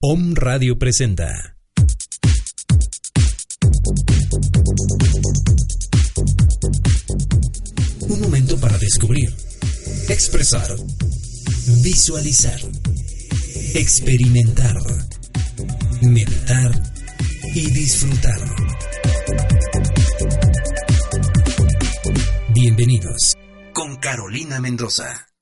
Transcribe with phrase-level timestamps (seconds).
[0.00, 1.56] Om Radio presenta.
[8.00, 9.34] Un momento para descubrir,
[10.10, 10.76] expresar,
[11.82, 12.60] visualizar,
[13.74, 14.76] experimentar,
[16.02, 16.82] meditar
[17.54, 18.40] y disfrutar.
[22.52, 23.36] Bienvenidos
[23.72, 25.33] con Carolina Mendoza.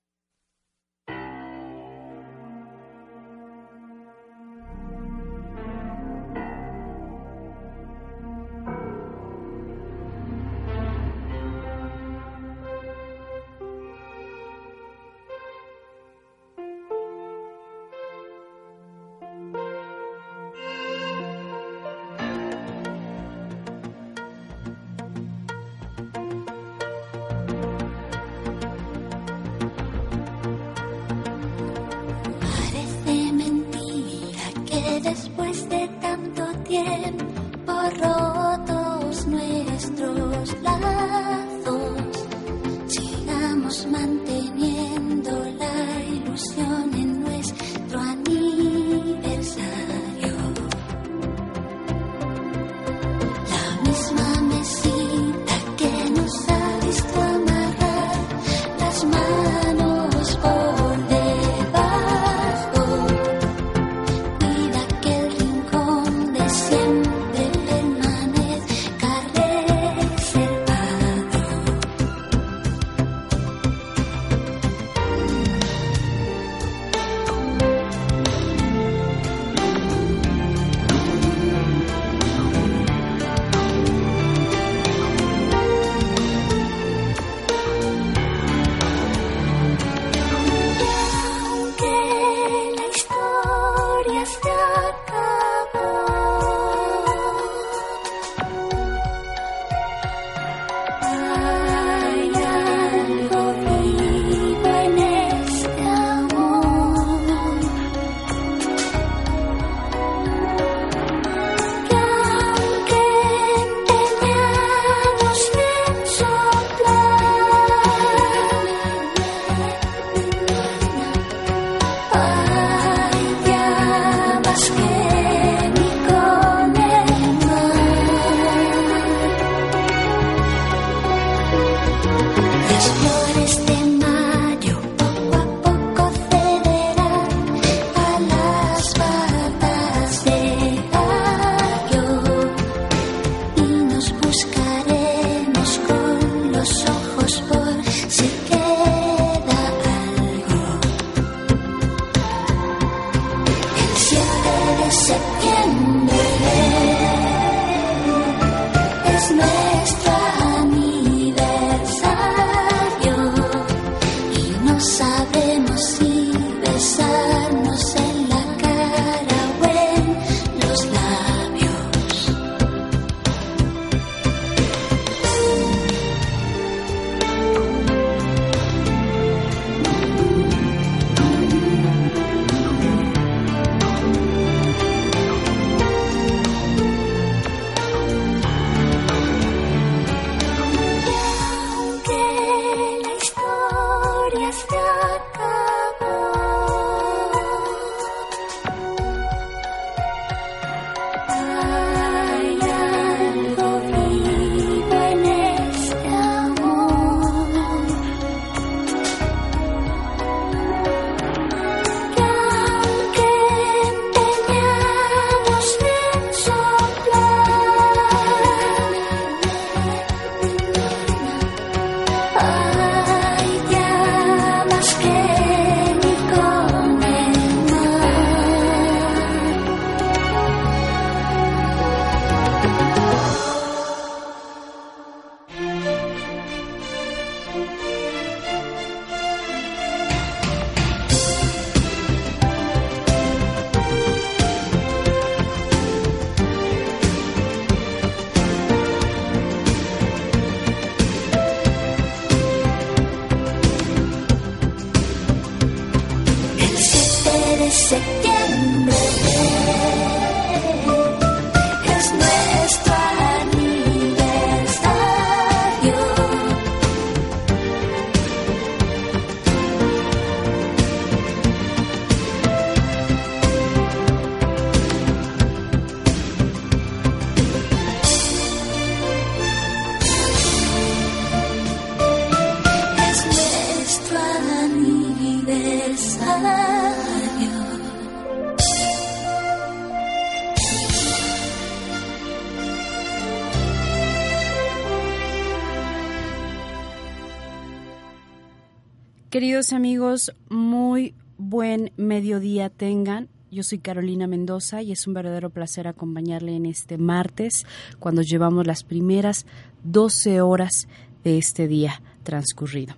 [299.71, 303.29] Amigos, muy buen mediodía tengan.
[303.53, 307.65] Yo soy Carolina Mendoza y es un verdadero placer acompañarle en este martes
[308.01, 309.47] cuando llevamos las primeras
[309.85, 310.89] 12 horas
[311.23, 312.97] de este día transcurrido.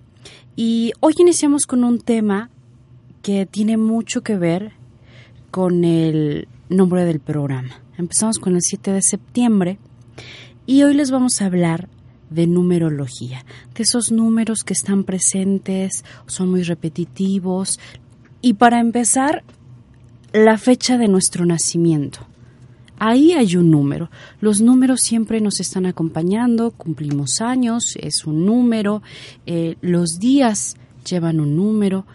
[0.55, 2.49] Y hoy iniciamos con un tema
[3.21, 4.71] que tiene mucho que ver
[5.51, 7.79] con el nombre del programa.
[7.95, 9.77] Empezamos con el 7 de septiembre
[10.65, 11.89] y hoy les vamos a hablar
[12.29, 17.79] de numerología, de esos números que están presentes, son muy repetitivos.
[18.41, 19.43] Y para empezar,
[20.33, 22.19] la fecha de nuestro nacimiento.
[22.97, 24.09] Ahí hay un número.
[24.39, 29.01] Los números siempre nos están acompañando, cumplimos años, es un número,
[29.45, 30.77] eh, los días
[31.09, 32.05] llevan un número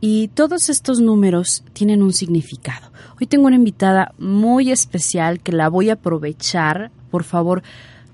[0.00, 2.90] y todos estos números tienen un significado.
[3.20, 6.90] Hoy tengo una invitada muy especial que la voy a aprovechar.
[7.10, 7.62] Por favor,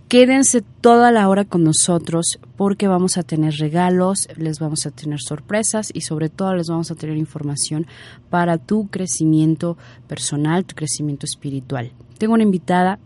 [0.08, 5.20] Quédense toda la hora con nosotros porque vamos a tener regalos, les vamos a tener
[5.20, 7.86] sorpresas y sobre todo les vamos a tener información
[8.30, 9.76] para tu crecimiento
[10.06, 11.92] personal, tu crecimiento espiritual.
[12.16, 12.98] Tengo una invitada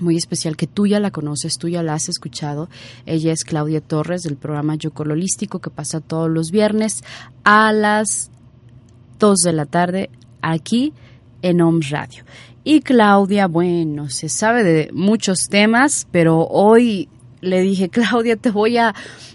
[0.00, 2.68] muy especial que tú ya la conoces, tú ya la has escuchado.
[3.06, 7.04] Ella es Claudia Torres del programa Yocol Holístico que pasa todos los viernes
[7.44, 8.32] a las
[9.20, 10.10] 2 de la tarde
[10.42, 10.92] aquí
[11.44, 12.24] en OMS Radio.
[12.64, 17.10] Y Claudia, bueno, se sabe de muchos temas, pero hoy
[17.42, 18.94] le dije, Claudia, te voy a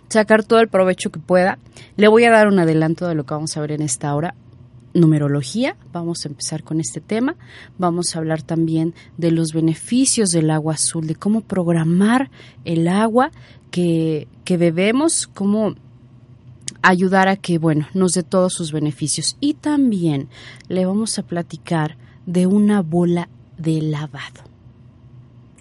[0.10, 1.60] sacar todo el provecho que pueda.
[1.98, 4.34] Le voy a dar un adelanto de lo que vamos a ver en esta hora.
[4.96, 7.36] Numerología, vamos a empezar con este tema.
[7.78, 12.32] Vamos a hablar también de los beneficios del agua azul, de cómo programar
[12.66, 13.30] el agua
[13.70, 15.76] que, que bebemos, cómo
[16.82, 19.38] ayudar a que, bueno, nos dé todos sus beneficios.
[19.40, 20.30] Y también
[20.68, 24.44] le vamos a platicar de una bola de lavado.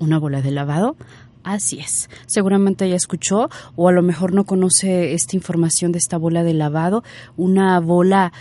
[0.00, 0.96] ¿Una bola de lavado?
[1.42, 2.10] Así es.
[2.26, 6.54] Seguramente ya escuchó o a lo mejor no conoce esta información de esta bola de
[6.54, 7.02] lavado.
[7.36, 8.32] Una bola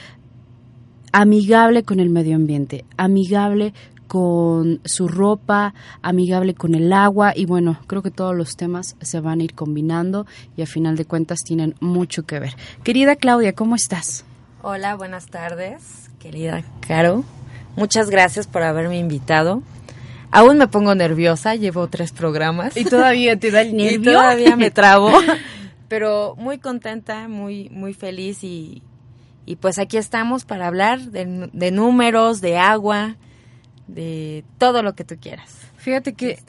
[1.11, 3.73] amigable con el medio ambiente, amigable
[4.07, 9.19] con su ropa, amigable con el agua y bueno, creo que todos los temas se
[9.19, 10.25] van a ir combinando
[10.55, 12.55] y a final de cuentas tienen mucho que ver.
[12.83, 14.25] Querida Claudia, ¿cómo estás?
[14.61, 17.23] Hola, buenas tardes, querida Caro.
[17.75, 19.61] Muchas gracias por haberme invitado.
[20.31, 22.75] Aún me pongo nerviosa, llevo tres programas.
[22.75, 23.99] Y todavía te da el nervio.
[23.99, 25.11] y todavía me trabo.
[25.87, 28.81] Pero muy contenta, muy, muy feliz y,
[29.45, 33.15] y pues aquí estamos para hablar de, de, números, de agua,
[33.87, 35.49] de todo lo que tú quieras.
[35.77, 36.39] Fíjate que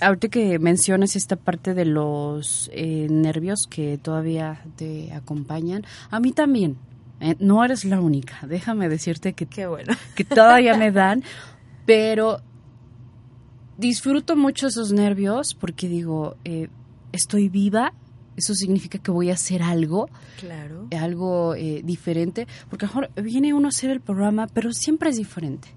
[0.00, 6.32] ahorita que mencionas esta parte de los eh, nervios que todavía te acompañan, a mí
[6.32, 6.76] también.
[7.20, 9.92] Eh, no eres la única, déjame decirte que, Qué bueno.
[10.14, 11.24] que todavía me dan,
[11.84, 12.40] pero
[13.76, 16.68] disfruto mucho esos nervios porque digo, eh,
[17.12, 17.92] estoy viva,
[18.36, 20.08] eso significa que voy a hacer algo,
[20.38, 20.86] claro.
[20.96, 25.10] algo eh, diferente, porque a lo mejor viene uno a hacer el programa, pero siempre
[25.10, 25.68] es diferente.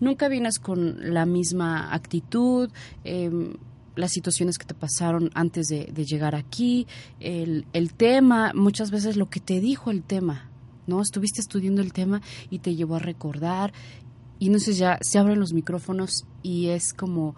[0.00, 2.70] Nunca vienes con la misma actitud,
[3.04, 3.30] eh,
[3.96, 6.86] las situaciones que te pasaron antes de, de llegar aquí,
[7.20, 10.50] el, el tema, muchas veces lo que te dijo el tema,
[10.86, 11.02] ¿no?
[11.02, 13.72] Estuviste estudiando el tema y te llevó a recordar
[14.38, 17.36] y entonces ya se abren los micrófonos y es como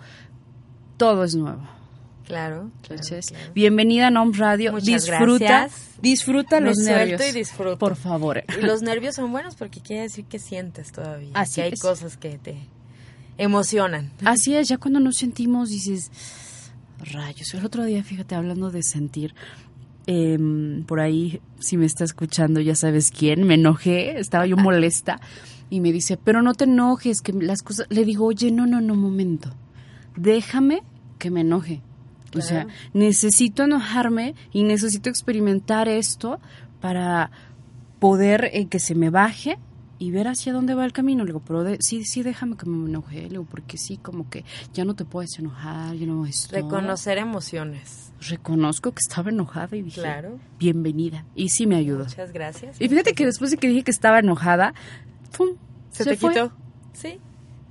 [0.97, 1.82] todo es nuevo.
[2.27, 2.71] Claro.
[2.83, 3.55] Entonces, claro, claro.
[3.55, 4.73] bienvenida a NOM Radio.
[4.73, 5.99] Muchas disfruta, gracias.
[6.01, 7.21] disfruta Me los nervios.
[7.29, 7.79] y disfruto.
[7.79, 8.45] Por favor.
[8.59, 11.31] Y los nervios son buenos porque quiere decir que sientes todavía.
[11.35, 11.81] Así que hay es.
[11.81, 12.57] cosas que te
[13.39, 14.11] emocionan.
[14.25, 16.11] Así es, ya cuando nos sentimos dices,
[17.13, 17.53] rayos.
[17.55, 19.35] El otro día, fíjate, hablando de sentir,
[20.07, 20.39] eh,
[20.87, 25.21] por ahí, si me está escuchando, ya sabes quién, me enojé, estaba yo molesta
[25.71, 27.87] y me dice, pero no te enojes, que las cosas...
[27.89, 29.55] Le digo, oye, no, no, no, momento,
[30.17, 30.83] déjame
[31.19, 31.81] que me enoje.
[32.39, 36.41] O sea, necesito enojarme y necesito experimentar esto
[36.81, 37.31] para
[37.99, 39.59] poder eh, que se me baje
[39.99, 41.23] y ver hacia dónde va el camino.
[41.25, 43.23] Le digo, pero de- sí, sí, déjame que me enoje.
[43.23, 46.63] Le digo, porque sí, como que ya no te puedes enojar, yo no estoy.
[46.63, 48.13] Reconocer emociones.
[48.29, 50.39] Reconozco que estaba enojada y dije, Claro.
[50.59, 51.25] bienvenida.
[51.37, 52.05] Y sí me ayudó.
[52.05, 52.81] Muchas gracias.
[52.81, 54.75] Y fíjate que después de que dije que estaba enojada,
[55.37, 55.51] ¡pum!
[55.91, 56.31] se, te fue.
[56.33, 56.53] quitó.
[56.95, 57.19] Sí.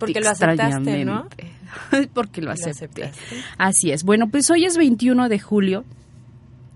[0.01, 1.27] Porque lo aceptaste, ¿no?
[2.13, 3.05] Porque lo Lo acepté.
[3.05, 3.35] aceptaste.
[3.57, 4.03] Así es.
[4.03, 5.85] Bueno, pues hoy es 21 de julio,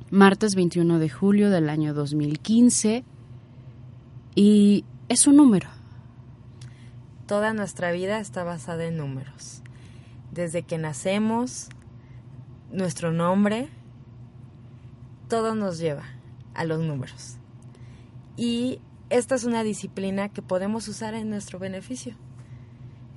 [0.10, 3.04] martes 21 de julio del año 2015,
[4.36, 5.70] y es un número.
[7.28, 9.62] Toda nuestra vida está basada en números.
[10.32, 11.70] Desde que nacemos,
[12.72, 13.70] nuestro nombre,
[15.28, 16.04] todo nos lleva
[16.54, 17.38] a los números.
[18.38, 18.80] Y
[19.10, 22.16] esta es una disciplina que podemos usar en nuestro beneficio.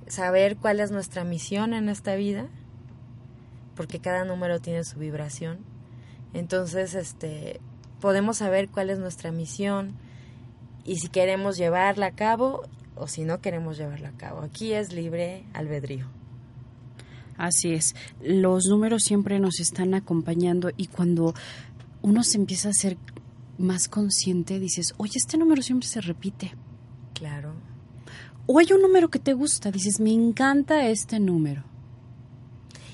[0.09, 2.49] Saber cuál es nuestra misión en esta vida,
[3.75, 5.59] porque cada número tiene su vibración.
[6.35, 7.61] Entonces, este,
[8.01, 9.95] podemos saber cuál es nuestra misión
[10.85, 12.63] y si queremos llevarla a cabo
[12.97, 14.41] o si no queremos llevarla a cabo.
[14.41, 16.07] Aquí es libre albedrío.
[17.37, 17.95] Así es.
[18.21, 21.35] Los números siempre nos están acompañando y cuando
[22.03, 22.97] uno se empieza a ser
[23.59, 26.53] más consciente, dices, oye, este número siempre se repite.
[27.15, 27.55] Claro.
[28.51, 31.65] O hay un número que te gusta, dices, me encanta este número.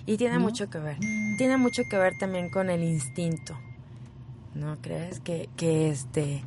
[0.05, 0.41] Y tiene ¿No?
[0.41, 0.99] mucho que ver.
[1.39, 3.57] Tiene mucho que ver también con el instinto.
[4.53, 5.21] ¿No crees?
[5.21, 6.43] Que, que este.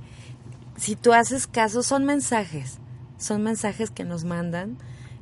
[0.76, 2.80] Si tú haces caso, son mensajes.
[3.18, 4.78] Son mensajes que nos mandan.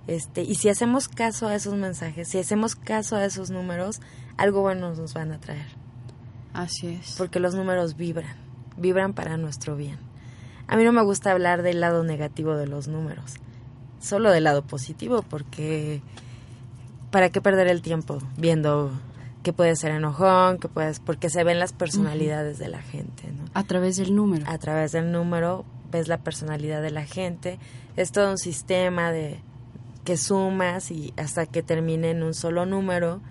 [0.08, 4.02] Este, y si hacemos caso a esos mensajes, si hacemos caso a esos números,
[4.36, 5.68] algo bueno nos van a traer.
[6.54, 7.14] Así es.
[7.20, 8.36] Porque los números vibran.
[8.78, 10.00] Vibran para nuestro bien.
[10.68, 13.36] A mí no me gusta hablar del lado negativo de los números.
[14.06, 16.00] Solo del lado positivo, porque
[17.10, 18.92] ¿para qué perder el tiempo viendo
[19.42, 23.46] que puede ser enojón, que puedes, porque se ven las personalidades de la gente, ¿no?
[23.56, 24.46] A través del número.
[24.48, 27.58] A través del número ves la personalidad de la gente.
[27.96, 29.40] Es todo un sistema de
[30.04, 33.22] que sumas y hasta que termine en un solo número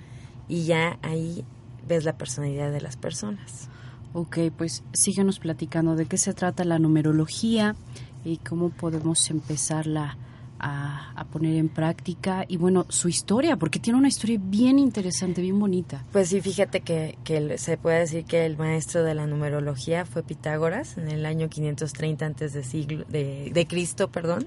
[0.49, 1.45] y ya ahí
[1.87, 3.69] ves la personalidad de las personas.
[4.13, 7.77] Ok, pues síguenos platicando de qué se trata la numerología
[8.25, 10.17] y cómo podemos empezarla
[10.59, 15.59] a, poner en práctica y bueno, su historia, porque tiene una historia bien interesante, bien
[15.59, 16.05] bonita.
[16.13, 20.23] Pues sí, fíjate que, que se puede decir que el maestro de la numerología fue
[20.23, 24.47] Pitágoras en el año 530 antes de siglo de, de Cristo, perdón.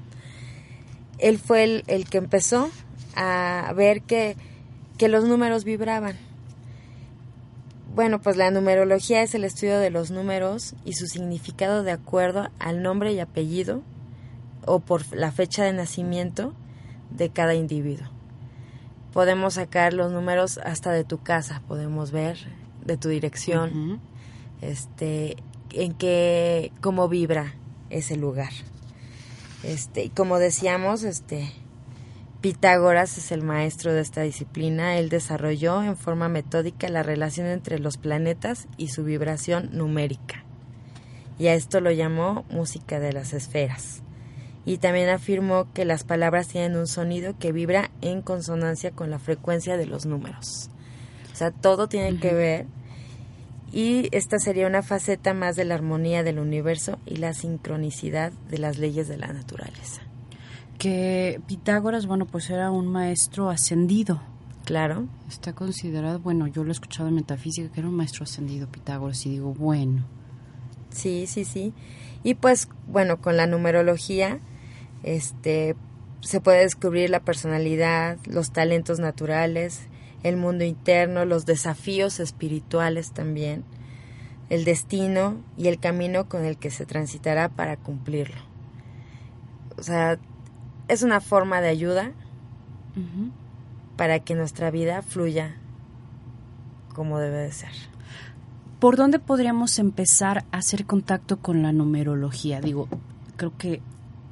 [1.17, 2.69] Él fue el, el que empezó
[3.15, 4.37] a ver que,
[4.97, 6.15] que los números vibraban.
[7.93, 12.49] Bueno, pues la numerología es el estudio de los números y su significado de acuerdo
[12.59, 13.81] al nombre y apellido
[14.67, 16.53] o por la fecha de nacimiento
[17.09, 18.07] de cada individuo
[19.17, 22.37] podemos sacar los números hasta de tu casa, podemos ver
[22.85, 23.99] de tu dirección,
[24.61, 25.37] este,
[25.71, 27.55] en qué, cómo vibra
[27.89, 28.51] ese lugar.
[29.63, 31.51] Este, y como decíamos, este,
[32.41, 34.97] Pitágoras es el maestro de esta disciplina.
[34.97, 40.43] Él desarrolló en forma metódica la relación entre los planetas y su vibración numérica.
[41.39, 44.03] Y a esto lo llamó música de las esferas.
[44.67, 49.17] Y también afirmó que las palabras tienen un sonido que vibra en consonancia con la
[49.17, 50.69] frecuencia de los números.
[51.31, 52.65] O sea, todo tiene que ver.
[53.71, 58.57] Y esta sería una faceta más de la armonía del universo y la sincronicidad de
[58.57, 60.01] las leyes de la naturaleza.
[60.77, 64.21] Que Pitágoras, bueno, pues era un maestro ascendido.
[64.65, 68.67] Claro, Está considerado, bueno, yo lo he escuchado en metafísica, que era un maestro ascendido
[68.67, 70.03] Pitágoras, y digo, bueno,
[70.89, 71.73] sí, sí, sí.
[72.21, 74.41] Y pues, bueno, con la numerología,
[75.03, 75.75] este,
[76.21, 79.87] se puede descubrir la personalidad, los talentos naturales,
[80.23, 83.63] el mundo interno, los desafíos espirituales también,
[84.49, 88.41] el destino y el camino con el que se transitará para cumplirlo.
[89.77, 90.17] O sea,
[90.87, 92.11] es una forma de ayuda
[93.95, 95.55] para que nuestra vida fluya
[96.95, 97.71] como debe de ser.
[98.79, 102.61] ¿por dónde podríamos empezar a hacer contacto con la numerología?
[102.61, 102.87] Digo,
[103.35, 103.81] creo que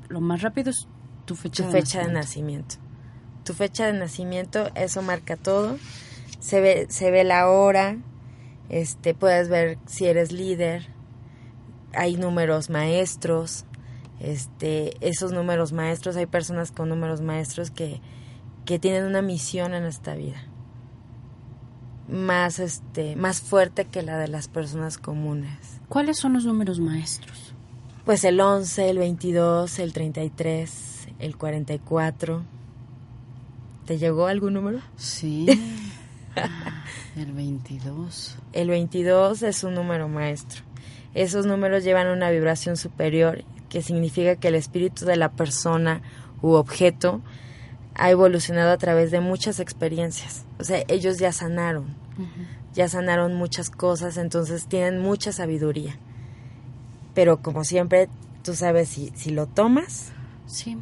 [0.10, 0.88] lo más rápido es
[1.26, 2.76] tu fecha, tu de, fecha de nacimiento.
[2.76, 3.44] nacimiento.
[3.44, 5.78] Tu fecha de nacimiento, eso marca todo.
[6.40, 7.98] Se ve, se ve la hora,
[8.70, 10.88] este, puedes ver si eres líder,
[11.94, 13.66] hay números maestros,
[14.20, 18.02] este, esos números maestros, hay personas con números maestros que,
[18.66, 20.42] que tienen una misión en esta vida.
[22.08, 25.82] Más este, más fuerte que la de las personas comunes.
[25.90, 27.55] ¿Cuáles son los números maestros?
[28.06, 32.44] Pues el 11, el 22, el 33, el 44.
[33.88, 34.80] ¿Te llegó algún número?
[34.96, 35.48] Sí.
[37.16, 38.36] El 22.
[38.52, 40.64] El 22 es un número maestro.
[41.14, 46.02] Esos números llevan una vibración superior, que significa que el espíritu de la persona
[46.42, 47.22] u objeto
[47.96, 50.46] ha evolucionado a través de muchas experiencias.
[50.60, 51.96] O sea, ellos ya sanaron,
[52.74, 55.98] ya sanaron muchas cosas, entonces tienen mucha sabiduría.
[57.16, 58.08] Pero como siempre,
[58.44, 60.12] tú sabes si, si lo tomas
[60.46, 60.78] Sí.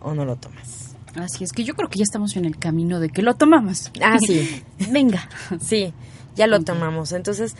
[0.00, 0.96] o no lo tomas.
[1.14, 3.92] Así es que yo creo que ya estamos en el camino de que lo tomamos.
[4.02, 4.64] Ah, sí.
[4.90, 5.28] Venga.
[5.60, 5.94] Sí,
[6.34, 7.12] ya lo tomamos.
[7.12, 7.54] Entonces,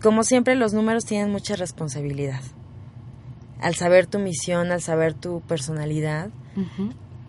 [0.00, 2.40] como siempre, los números tienen mucha responsabilidad.
[3.60, 6.30] Al saber tu misión, al saber tu personalidad,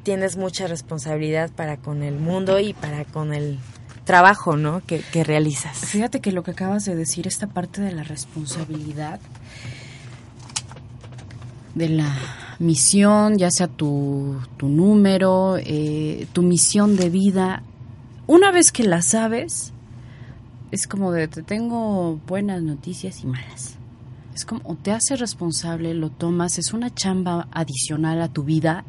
[0.03, 3.59] tienes mucha responsabilidad para con el mundo y para con el
[4.05, 4.81] trabajo, ¿no?
[4.87, 5.77] Que, que realizas.
[5.79, 9.19] Fíjate que lo que acabas de decir, esta parte de la responsabilidad,
[11.75, 12.13] de la
[12.59, 17.63] misión, ya sea tu, tu número, eh, tu misión de vida,
[18.27, 19.73] una vez que la sabes,
[20.71, 23.75] es como de te tengo buenas noticias y malas.
[24.33, 28.85] Es como, o te haces responsable, lo tomas, es una chamba adicional a tu vida.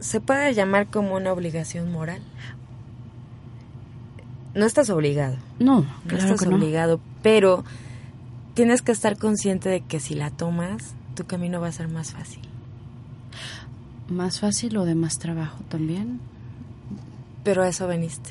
[0.00, 2.20] Se puede llamar como una obligación moral.
[4.54, 6.56] No estás obligado, No, no claro estás que no.
[6.56, 7.64] obligado, pero
[8.54, 12.12] tienes que estar consciente de que si la tomas, tu camino va a ser más
[12.12, 12.42] fácil.
[14.08, 16.20] Más fácil o de más trabajo también.
[17.44, 18.30] Pero a eso veniste.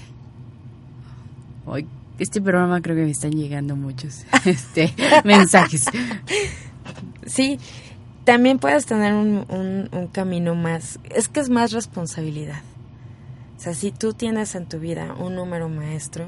[1.65, 1.87] Hoy,
[2.19, 5.85] este programa creo que me están llegando muchos este, mensajes.
[7.25, 7.59] Sí,
[8.23, 12.61] también puedes tener un, un- un camino más, es que es más responsabilidad.
[13.57, 16.27] O sea, si tú tienes en tu vida un número maestro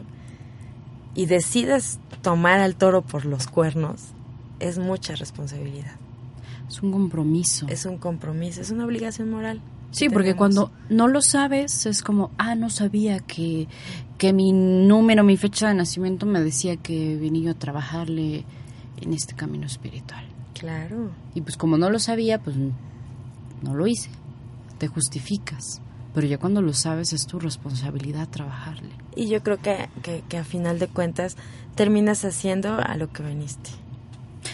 [1.16, 4.02] y decides tomar al toro por los cuernos,
[4.60, 5.96] es mucha responsabilidad.
[6.74, 7.68] Es un compromiso.
[7.70, 9.62] Es un compromiso, es una obligación moral.
[9.92, 13.68] Sí, que porque cuando no lo sabes es como, ah, no sabía que,
[14.18, 18.44] que mi número, mi fecha de nacimiento me decía que venía a trabajarle
[19.00, 20.26] en este camino espiritual.
[20.56, 21.12] Claro.
[21.36, 24.10] Y pues como no lo sabía, pues no lo hice.
[24.80, 25.80] Te justificas.
[26.16, 28.90] Pero ya cuando lo sabes es tu responsabilidad trabajarle.
[29.16, 31.38] Y yo creo que, que, que a final de cuentas
[31.76, 33.83] terminas haciendo a lo que veniste.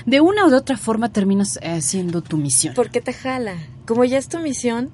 [0.06, 2.74] De una de otra forma terminas eh, haciendo tu misión.
[2.74, 3.56] Porque te jala.
[3.86, 4.90] Como ya es tu misión,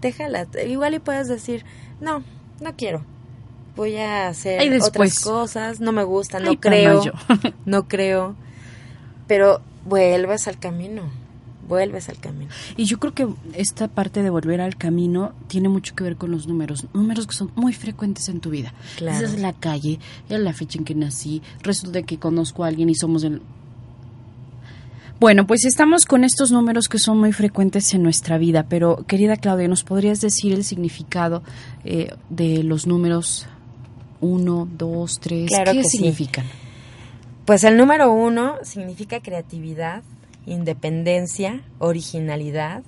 [0.00, 0.46] te jala.
[0.66, 1.64] Igual y puedes decir,
[2.00, 2.22] no,
[2.60, 3.04] no quiero.
[3.76, 7.02] Voy a hacer otras cosas, no me gusta, no Ay, creo.
[7.64, 8.36] No creo.
[9.26, 11.10] Pero vuelves al camino.
[11.66, 12.50] Vuelves al camino.
[12.76, 16.30] Y yo creo que esta parte de volver al camino tiene mucho que ver con
[16.30, 18.74] los números, números que son muy frecuentes en tu vida.
[18.96, 19.24] Claro.
[19.24, 22.90] Esa es la calle, es la fecha en que nací, resulta que conozco a alguien
[22.90, 23.40] y somos el...
[25.24, 29.38] Bueno, pues estamos con estos números que son muy frecuentes en nuestra vida, pero querida
[29.38, 31.42] Claudia, ¿nos podrías decir el significado
[31.82, 33.46] eh, de los números
[34.20, 35.48] 1, 2, 3?
[35.48, 35.96] Claro ¿Qué que sí.
[35.96, 36.44] significan?
[37.46, 40.02] Pues el número uno significa creatividad,
[40.44, 42.82] independencia, originalidad,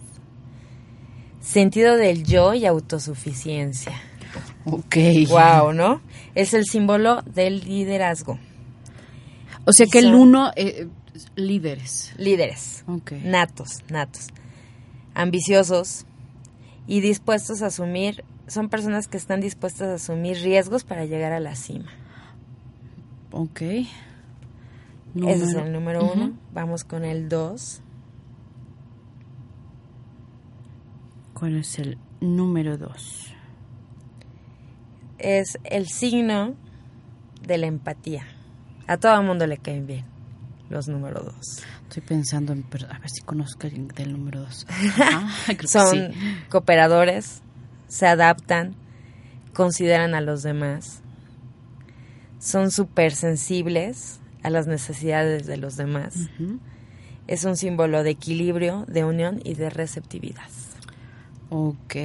[1.40, 3.94] sentido del yo y autosuficiencia.
[4.66, 4.96] Ok.
[5.30, 6.02] Wow, ¿no?
[6.34, 8.38] Es el símbolo del liderazgo.
[9.64, 10.52] O sea que el Son- 1,
[11.34, 12.14] líderes.
[12.16, 12.84] Líderes.
[13.24, 14.28] Natos, natos.
[15.14, 16.06] Ambiciosos
[16.86, 21.40] y dispuestos a asumir, son personas que están dispuestas a asumir riesgos para llegar a
[21.40, 21.90] la cima.
[23.32, 23.60] Ok.
[23.62, 26.34] Ese es el número uno.
[26.52, 27.80] Vamos con el dos.
[31.34, 33.32] ¿Cuál es el número dos?
[35.18, 36.54] Es el signo
[37.42, 38.26] de la empatía.
[38.86, 40.15] A todo el mundo le caen bien
[40.70, 41.62] los número dos.
[41.88, 42.64] Estoy pensando en...
[42.90, 44.66] A ver si conozco el del número dos.
[45.46, 46.18] Creo que Son sí.
[46.50, 47.42] cooperadores,
[47.88, 48.74] se adaptan,
[49.54, 51.00] consideran a los demás,
[52.38, 56.14] son súper sensibles a las necesidades de los demás.
[57.26, 60.48] Es un símbolo de equilibrio, de unión y de receptividad.
[61.50, 61.96] Ok.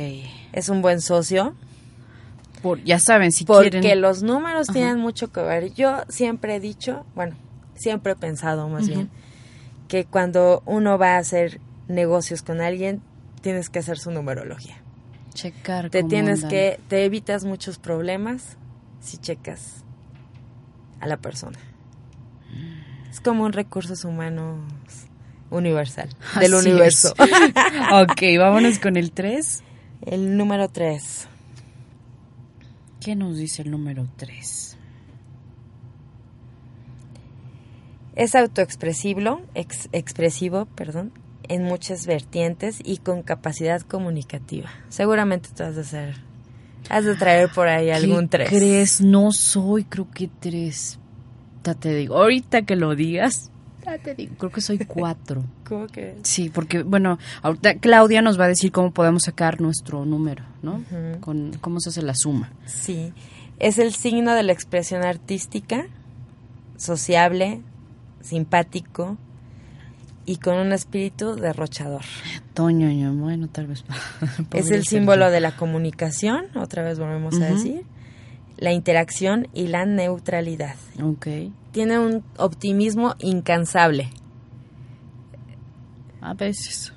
[0.54, 1.56] Es un buen socio
[2.62, 4.02] Por, ya saben, si porque quieren...
[4.02, 4.74] los números Ajá.
[4.74, 5.74] tienen mucho que ver.
[5.74, 7.36] Yo siempre he dicho, bueno,
[7.82, 9.10] siempre he pensado más bien,
[9.88, 13.02] que cuando uno va a hacer negocios con alguien,
[13.41, 14.78] tienes que hacer su numerología.
[15.34, 16.50] Checar te tienes andan.
[16.50, 18.58] que te evitas muchos problemas
[19.00, 19.84] si checas
[21.00, 21.58] a la persona
[23.10, 24.60] es como un recursos humanos
[25.50, 27.13] universal del Así universo
[27.94, 29.63] ok, vámonos con el tres.
[30.06, 31.28] el número tres
[33.00, 34.78] ¿Qué nos dice el número tres?
[38.15, 41.12] Es autoexpresivo ex- expresivo perdón
[41.47, 46.15] en muchas vertientes y con capacidad comunicativa seguramente tú has de ser
[46.89, 49.02] has de traer por ahí algún ¿Qué tres crees?
[49.02, 51.00] No soy, creo que tres.
[51.63, 53.52] Ya te digo, ahorita que lo digas,
[53.86, 55.43] ya te digo, creo que soy cuatro.
[55.63, 56.15] ¿Cómo que?
[56.24, 60.84] Sí, porque, bueno, ahorita Claudia nos va a decir cómo podemos sacar nuestro número, ¿no?
[61.21, 62.52] Con cómo se hace la suma.
[62.65, 63.13] Sí,
[63.60, 65.86] es el signo de la expresión artística,
[66.78, 67.62] sociable,
[68.23, 69.17] simpático
[70.25, 72.01] y con un espíritu derrochador.
[72.53, 73.84] Toño, ño, bueno, tal vez.
[74.53, 77.84] es el símbolo de la comunicación, otra vez volvemos a decir,
[78.57, 80.75] la interacción y la neutralidad.
[81.01, 81.27] Ok.
[81.71, 84.10] Tiene un optimismo incansable,
[86.21, 86.93] A veces.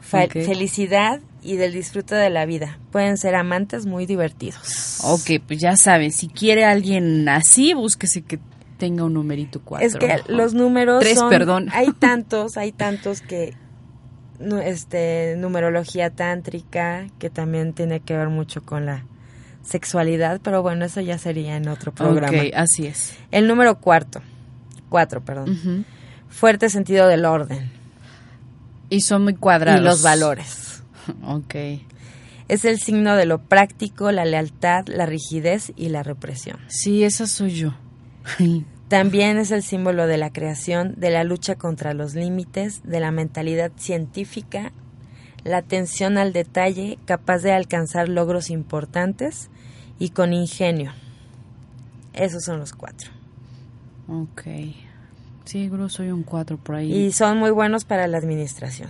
[0.00, 0.32] fa- Ok.
[0.32, 2.78] felicidad y del disfrute de la vida.
[2.92, 4.98] Pueden ser amantes muy divertidos.
[5.04, 8.38] Ok, pues ya saben, si quiere alguien así, búsquese que
[8.78, 9.86] tenga un numerito cuatro.
[9.86, 10.22] Es que Ajá.
[10.28, 11.68] los números Tres, son- perdón.
[11.72, 13.54] Hay tantos, hay tantos que
[14.64, 19.04] este numerología tántrica que también tiene que ver mucho con la
[19.62, 22.36] sexualidad, pero bueno, eso ya sería en otro programa.
[22.36, 23.14] Ok, así es.
[23.30, 24.20] El número cuarto,
[24.88, 25.86] cuatro, perdón,
[26.28, 27.70] fuerte sentido del orden
[28.90, 29.80] Y son muy cuadrados.
[29.80, 30.82] y los valores.
[31.26, 31.54] Ok.
[32.48, 36.58] Es el signo de lo práctico, la lealtad, la rigidez y la represión.
[36.68, 37.74] Sí, esa soy yo.
[38.88, 43.10] También es el símbolo de la creación, de la lucha contra los límites, de la
[43.10, 44.72] mentalidad científica,
[45.42, 49.50] la atención al detalle, capaz de alcanzar logros importantes
[49.98, 50.92] y con ingenio.
[52.12, 53.10] Esos son los cuatro.
[54.08, 54.42] ok.
[55.44, 56.92] Sí, creo soy un 4 por ahí.
[56.92, 58.88] Y son muy buenos para la administración.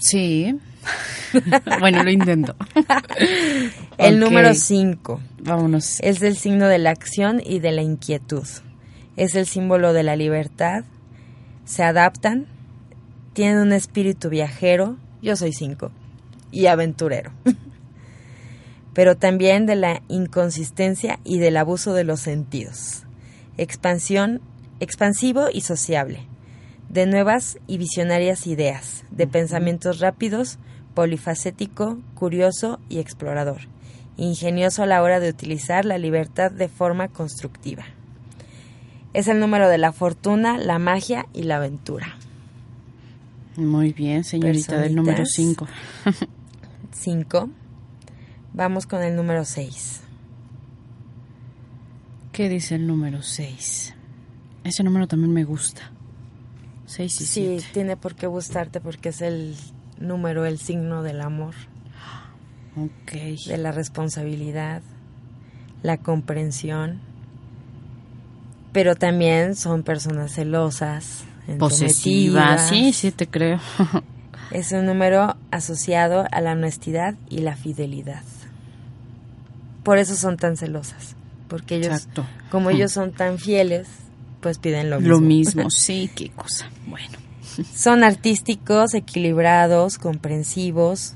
[0.00, 0.58] Sí.
[1.80, 2.56] bueno, lo intento.
[3.98, 5.98] El número cinco Vámonos.
[6.00, 8.46] es el signo de la acción y de la inquietud.
[9.16, 10.84] Es el símbolo de la libertad.
[11.64, 12.46] Se adaptan,
[13.32, 14.96] tienen un espíritu viajero.
[15.22, 15.90] Yo soy cinco.
[16.52, 17.32] Y aventurero.
[18.94, 23.04] Pero también de la inconsistencia y del abuso de los sentidos.
[23.56, 24.40] Expansión,
[24.80, 26.26] expansivo y sociable.
[26.88, 29.04] De nuevas y visionarias ideas.
[29.10, 30.58] De pensamientos rápidos,
[30.98, 33.60] polifacético, curioso y explorador.
[34.16, 37.84] Ingenioso a la hora de utilizar la libertad de forma constructiva.
[39.14, 42.16] Es el número de la fortuna, la magia y la aventura.
[43.54, 45.68] Muy bien, señorita del número Personitas.
[46.02, 46.26] 5.
[46.90, 47.50] 5.
[48.54, 50.00] Vamos con el número 6.
[52.32, 53.94] ¿Qué dice el número 6?
[54.64, 55.92] Ese número también me gusta.
[56.86, 57.66] 6 y Sí, 7.
[57.72, 59.54] tiene por qué gustarte porque es el
[60.00, 61.54] número, el signo del amor,
[63.06, 64.82] de la responsabilidad,
[65.82, 67.00] la comprensión.
[68.72, 71.24] Pero también son personas celosas,
[71.58, 72.54] Posesiva.
[72.54, 72.68] entrometidas.
[72.68, 73.58] Sí, sí, te creo.
[74.50, 78.22] Es un número asociado a la honestidad y la fidelidad.
[79.82, 81.16] Por eso son tan celosas,
[81.48, 82.24] porque ellos, Exacto.
[82.50, 83.88] como ellos son tan fieles,
[84.40, 85.14] pues piden lo mismo.
[85.14, 86.70] Lo mismo, sí, qué cosa.
[86.86, 87.18] Bueno.
[87.74, 91.14] Son artísticos, equilibrados, comprensivos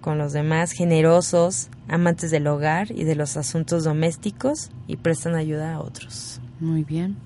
[0.00, 5.74] con los demás, generosos, amantes del hogar y de los asuntos domésticos y prestan ayuda
[5.74, 6.40] a otros.
[6.58, 7.16] Muy bien.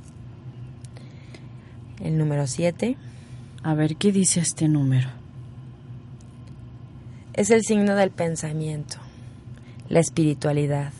[2.02, 2.96] El número 7
[3.62, 5.24] A ver, ¿qué dice este número?
[7.34, 8.98] es el signo del pensamiento,
[9.88, 10.92] la espiritualidad,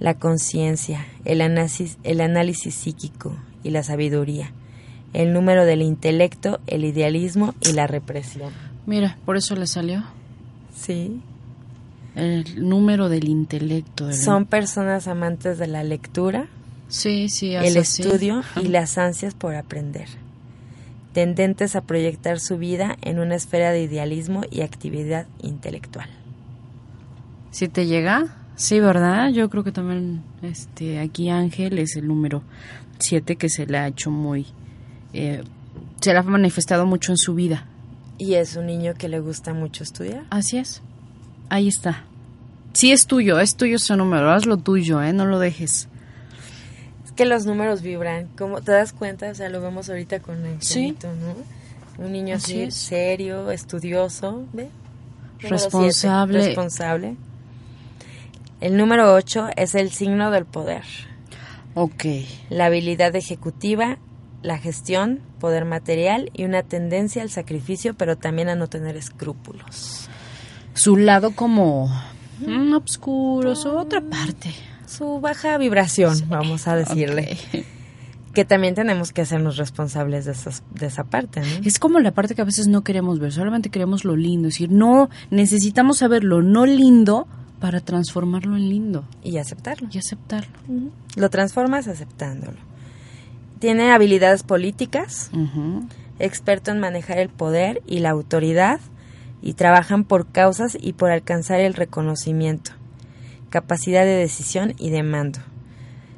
[0.00, 4.52] la conciencia, el análisis, el análisis psíquico y la sabiduría,
[5.12, 8.52] el número del intelecto, el idealismo y la represión.
[8.86, 10.04] Mira, por eso le salió
[10.74, 11.20] Sí.
[12.14, 14.06] el número del intelecto.
[14.06, 16.46] del- Son personas amantes de la lectura,
[16.88, 20.08] Sí, sí, el estudio y las ansias por aprender.
[21.12, 26.08] Tendentes a proyectar su vida en una esfera de idealismo y actividad intelectual.
[27.50, 28.36] ¿Sí te llega?
[28.56, 29.30] Sí, ¿verdad?
[29.30, 32.42] Yo creo que también este aquí Ángel es el número
[32.98, 34.46] 7 que se le ha hecho muy...
[35.12, 35.42] eh,
[36.00, 37.66] se le ha manifestado mucho en su vida.
[38.18, 40.24] Y es un niño que le gusta mucho estudiar.
[40.30, 40.82] Así es.
[41.50, 42.04] Ahí está.
[42.72, 44.30] Sí, es tuyo, es tuyo ese número.
[44.30, 45.12] Haz lo tuyo, ¿eh?
[45.12, 45.88] No lo dejes.
[47.04, 49.30] Es que los números vibran, ¿cómo te das cuenta?
[49.30, 50.96] O sea, lo vemos ahorita con el Sí.
[51.02, 52.04] ¿no?
[52.04, 52.74] Un niño Así así, es.
[52.74, 54.68] serio, estudioso, ¿ve?
[55.40, 56.38] Responsable.
[56.40, 57.16] siete, responsable.
[58.60, 60.82] El número 8 es el signo del poder.
[61.74, 62.04] Ok.
[62.50, 63.98] La habilidad ejecutiva,
[64.42, 70.08] la gestión, poder material y una tendencia al sacrificio, pero también a no tener escrúpulos.
[70.74, 71.88] Su lado como
[72.46, 74.52] mm, oscuro, su otra parte.
[74.86, 77.36] Su baja vibración, vamos a decirle.
[78.32, 81.46] Que también tenemos que hacernos responsables de, esas, de esa parte, ¿no?
[81.64, 84.48] Es como la parte que a veces no queremos ver, solamente queremos lo lindo.
[84.48, 87.26] Es decir, no, necesitamos saber lo no lindo
[87.58, 89.88] para transformarlo en lindo Y aceptarlo.
[89.90, 90.52] y aceptarlo.
[91.16, 92.67] Lo transformas aceptándolo.
[93.58, 95.30] Tiene habilidades políticas,
[96.18, 98.80] experto en manejar el poder y la autoridad,
[99.40, 102.72] y trabajan por causas y por alcanzar el reconocimiento,
[103.50, 105.40] capacidad de decisión y de mando.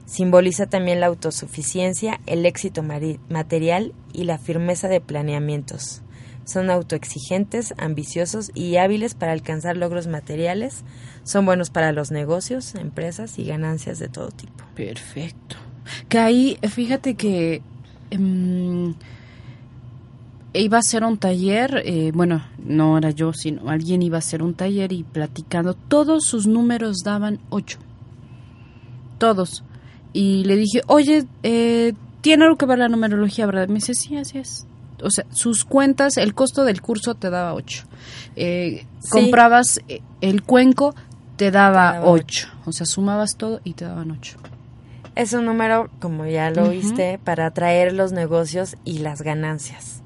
[0.07, 6.03] Simboliza también la autosuficiencia, el éxito material y la firmeza de planeamientos.
[6.45, 10.83] Son autoexigentes, ambiciosos y hábiles para alcanzar logros materiales.
[11.23, 14.65] Son buenos para los negocios, empresas y ganancias de todo tipo.
[14.75, 15.57] Perfecto.
[16.09, 17.63] Que ahí, fíjate que
[18.11, 18.95] em,
[20.53, 24.43] iba a hacer un taller, eh, bueno, no era yo, sino alguien iba a hacer
[24.43, 27.79] un taller y platicando, todos sus números daban ocho.
[29.19, 29.65] Todos.
[30.13, 33.69] Y le dije, oye, eh, ¿tiene algo que ver la numerología, verdad?
[33.69, 34.67] Me dice, sí, así es.
[35.03, 37.85] O sea, sus cuentas, el costo del curso te daba ocho.
[38.37, 39.09] Eh, Sí.
[39.13, 40.95] Comprabas eh, el cuenco,
[41.37, 42.49] te daba daba ocho.
[42.67, 44.37] O sea, sumabas todo y te daban ocho.
[45.21, 50.03] Es un número, como ya lo oíste, para atraer los negocios y las ganancias.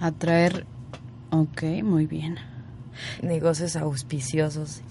[0.00, 0.66] Atraer.
[1.30, 2.36] Ok, muy bien.
[3.22, 4.82] Negocios auspiciosos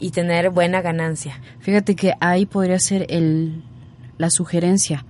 [0.00, 1.40] y tener buena ganancia.
[1.60, 3.62] Fíjate que ahí podría ser el,
[4.16, 5.04] la sugerencia.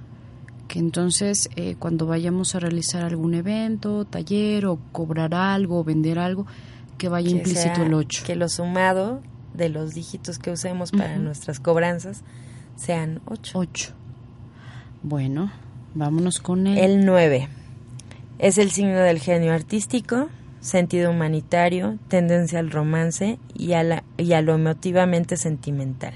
[0.69, 6.19] Que entonces, eh, cuando vayamos a realizar algún evento, taller o cobrar algo o vender
[6.19, 6.47] algo,
[6.99, 8.25] que vaya Que implícito sea- el 8.
[8.27, 9.23] Que lo sumado
[9.55, 12.23] de los dígitos que usemos para nuestras cobranzas
[12.79, 13.59] sean 8.
[13.59, 13.93] 8.
[15.03, 15.51] Bueno,
[15.95, 16.79] vámonos con el.
[16.79, 17.49] El 9
[18.39, 20.29] es el signo del genio artístico,
[20.61, 26.15] sentido humanitario, tendencia al romance y a, la- y a lo emotivamente sentimental.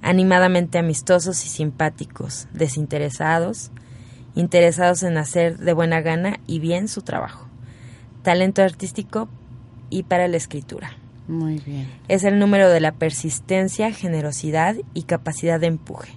[0.00, 3.70] Animadamente amistosos y simpáticos, desinteresados,
[4.34, 7.46] interesados en hacer de buena gana y bien su trabajo.
[8.22, 9.28] Talento artístico
[9.90, 10.96] y para la escritura.
[11.28, 11.88] Muy bien.
[12.08, 16.12] Es el número de la persistencia, generosidad y capacidad de empuje.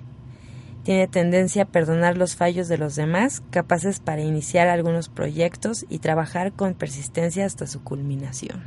[0.83, 5.99] Tiene tendencia a perdonar los fallos de los demás, capaces para iniciar algunos proyectos y
[5.99, 8.63] trabajar con persistencia hasta su culminación.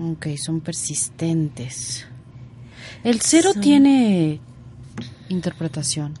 [0.00, 2.06] Ok, son persistentes.
[3.04, 4.40] El cero Son- tiene
[5.28, 6.14] interpretación.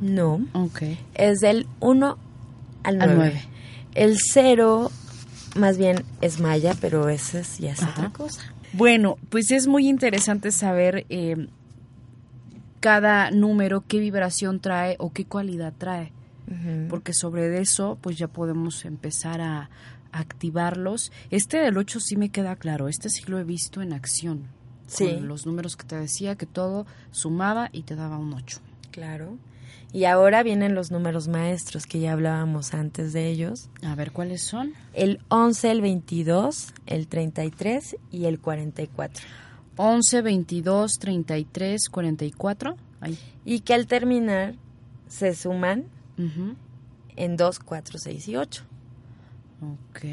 [0.00, 0.82] No, Ok.
[1.14, 2.18] es del 1
[2.82, 3.14] al Al 9.
[3.16, 3.42] nueve.
[3.94, 4.90] El 0
[5.56, 7.92] más bien es maya, pero ese es, ya es Ajá.
[7.92, 8.40] otra cosa.
[8.72, 11.48] Bueno, pues es muy interesante saber eh,
[12.80, 16.12] cada número qué vibración trae o qué cualidad trae,
[16.88, 19.70] porque sobre eso pues ya podemos empezar a,
[20.12, 21.10] a activarlos.
[21.30, 24.44] Este del 8 sí me queda claro, este sí lo he visto en acción.
[24.86, 25.14] Sí.
[25.14, 28.60] Con los números que te decía que todo sumaba y te daba un 8.
[28.92, 29.36] Claro.
[29.96, 33.70] Y ahora vienen los números maestros que ya hablábamos antes de ellos.
[33.82, 34.74] A ver cuáles son.
[34.92, 39.24] El 11, el 22, el 33 y el 44.
[39.76, 42.76] 11, 22, 33, 44.
[43.00, 43.18] Ahí.
[43.46, 44.56] Y que al terminar
[45.08, 45.86] se suman
[46.18, 46.56] Ujú.
[47.16, 48.64] en 2, 4, 6 y 8.
[49.62, 50.04] Ok.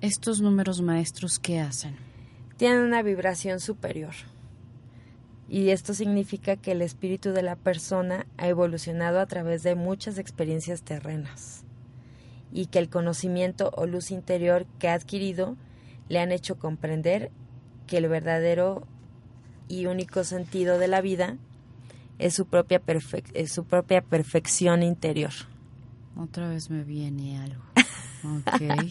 [0.00, 1.96] Estos números maestros, ¿qué hacen?
[2.56, 4.14] Tienen una vibración superior.
[5.52, 10.16] Y esto significa que el espíritu de la persona ha evolucionado a través de muchas
[10.16, 11.64] experiencias terrenas.
[12.50, 15.58] Y que el conocimiento o luz interior que ha adquirido
[16.08, 17.30] le han hecho comprender
[17.86, 18.86] que el verdadero
[19.68, 21.36] y único sentido de la vida
[22.18, 22.80] es su propia,
[23.34, 25.32] es su propia perfección interior.
[26.16, 27.62] Otra vez me viene algo.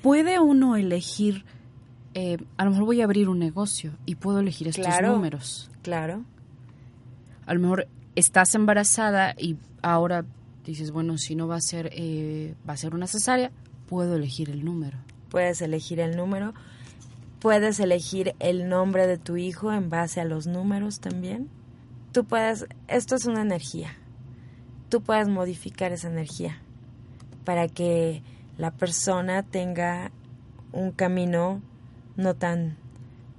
[0.00, 1.44] ¿Puede uno elegir,
[2.18, 5.12] eh, a lo mejor voy a abrir un negocio y puedo elegir estos Claro.
[5.12, 5.70] números?
[5.82, 6.24] Claro.
[7.44, 10.24] A lo mejor estás embarazada y ahora
[10.64, 13.50] dices, bueno, si no va a ser, eh, va a ser una cesárea,
[13.86, 14.96] puedo elegir el número.
[15.28, 16.54] Puedes elegir el número.
[17.38, 21.50] Puedes elegir el nombre de tu hijo en base a los números también.
[22.12, 23.90] Tú puedes, esto es una energía.
[24.88, 26.62] Tú puedes modificar esa energía
[27.44, 28.22] para que
[28.56, 30.10] la persona tenga
[30.72, 31.60] un camino
[32.16, 32.76] no tan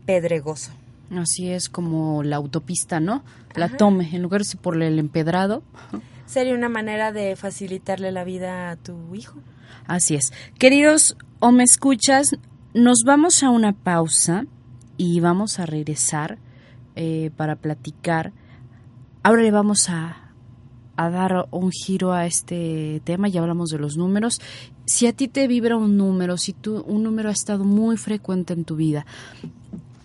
[0.06, 0.72] pedregoso.
[1.16, 3.24] Así es como la autopista, ¿no?
[3.56, 3.78] La Ajá.
[3.78, 5.64] tome, en lugar de por el empedrado.
[6.26, 9.40] Sería una manera de facilitarle la vida a tu hijo.
[9.88, 10.34] Así es.
[10.60, 12.32] Queridos, o me escuchas,
[12.74, 14.46] nos vamos a una pausa
[14.98, 16.40] y vamos a regresar
[16.96, 18.34] eh, para platicar.
[19.24, 20.32] Ahora le vamos a,
[20.98, 24.42] a dar un giro a este tema, ya hablamos de los números.
[24.88, 28.54] Si a ti te vibra un número, si tú, un número ha estado muy frecuente
[28.54, 29.06] en tu vida,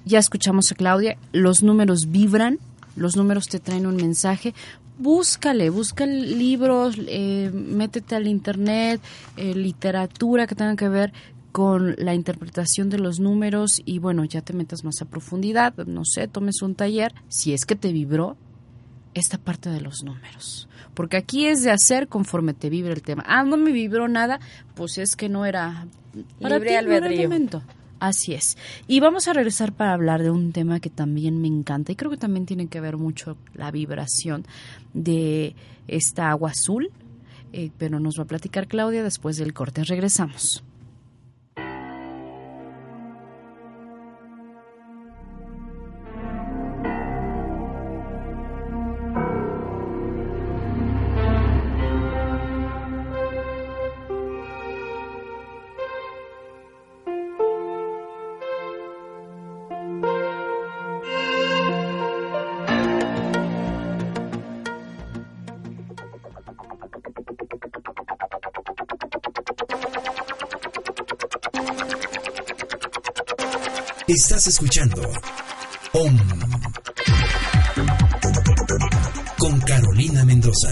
[0.05, 2.59] ya escuchamos a Claudia, los números vibran,
[2.97, 4.55] los números te traen un mensaje.
[4.99, 9.01] Búscale, busca libros, eh, métete al internet,
[9.37, 11.13] eh, literatura que tenga que ver
[11.53, 16.05] con la interpretación de los números y bueno, ya te metas más a profundidad, no
[16.05, 18.37] sé, tomes un taller, si es que te vibró
[19.15, 20.69] esta parte de los números.
[20.95, 23.25] Porque aquí es de hacer conforme te vibra el tema.
[23.27, 24.41] Ah, no me vibró nada,
[24.75, 25.87] pues es que no era
[26.41, 27.63] para Libre ti, no era el albedrío.
[28.03, 28.59] Así es.
[28.89, 32.11] Y vamos a regresar para hablar de un tema que también me encanta y creo
[32.11, 34.45] que también tiene que ver mucho la vibración
[34.93, 35.55] de
[35.87, 36.91] esta agua azul,
[37.53, 39.85] eh, pero nos va a platicar Claudia después del corte.
[39.85, 40.65] Regresamos.
[74.15, 75.01] Estás escuchando
[75.93, 76.19] OM
[79.39, 80.69] con Carolina Mendoza.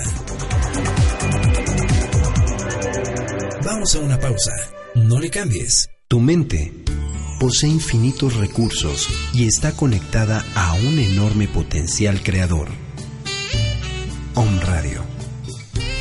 [3.65, 4.53] Vamos a una pausa.
[4.95, 5.89] No le cambies.
[6.07, 6.85] Tu mente
[7.39, 12.69] posee infinitos recursos y está conectada a un enorme potencial creador.
[14.35, 15.03] Om Radio.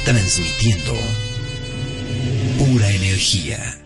[0.03, 0.93] Transmitiendo
[2.57, 3.78] pura energía.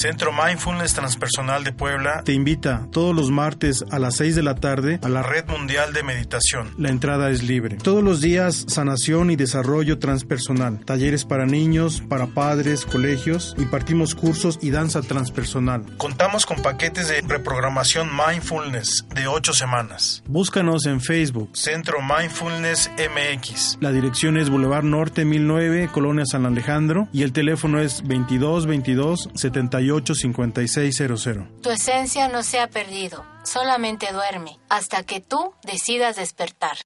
[0.00, 4.54] Centro Mindfulness Transpersonal de Puebla te invita todos los martes a las 6 de la
[4.54, 6.72] tarde a la Red Mundial de Meditación.
[6.78, 7.76] La entrada es libre.
[7.76, 10.82] Todos los días, sanación y desarrollo transpersonal.
[10.86, 13.54] Talleres para niños, para padres, colegios.
[13.58, 15.84] Impartimos cursos y danza transpersonal.
[15.98, 20.22] Contamos con paquetes de reprogramación Mindfulness de 8 semanas.
[20.26, 23.76] Búscanos en Facebook, Centro Mindfulness MX.
[23.80, 29.28] La dirección es Boulevard Norte 1009, Colonia San Alejandro y el teléfono es 22 22
[29.34, 31.62] 78 5600.
[31.62, 36.78] Tu esencia no se ha perdido, solamente duerme hasta que tú decidas despertar.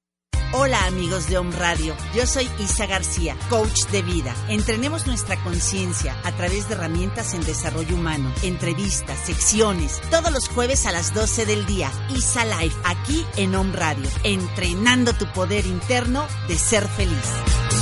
[0.56, 4.32] Hola amigos de Home Radio, yo soy Isa García, coach de vida.
[4.48, 10.86] Entrenemos nuestra conciencia a través de herramientas en desarrollo humano, entrevistas, secciones, todos los jueves
[10.86, 11.90] a las 12 del día.
[12.16, 17.32] Isa Life, aquí en Home Radio, entrenando tu poder interno de ser feliz.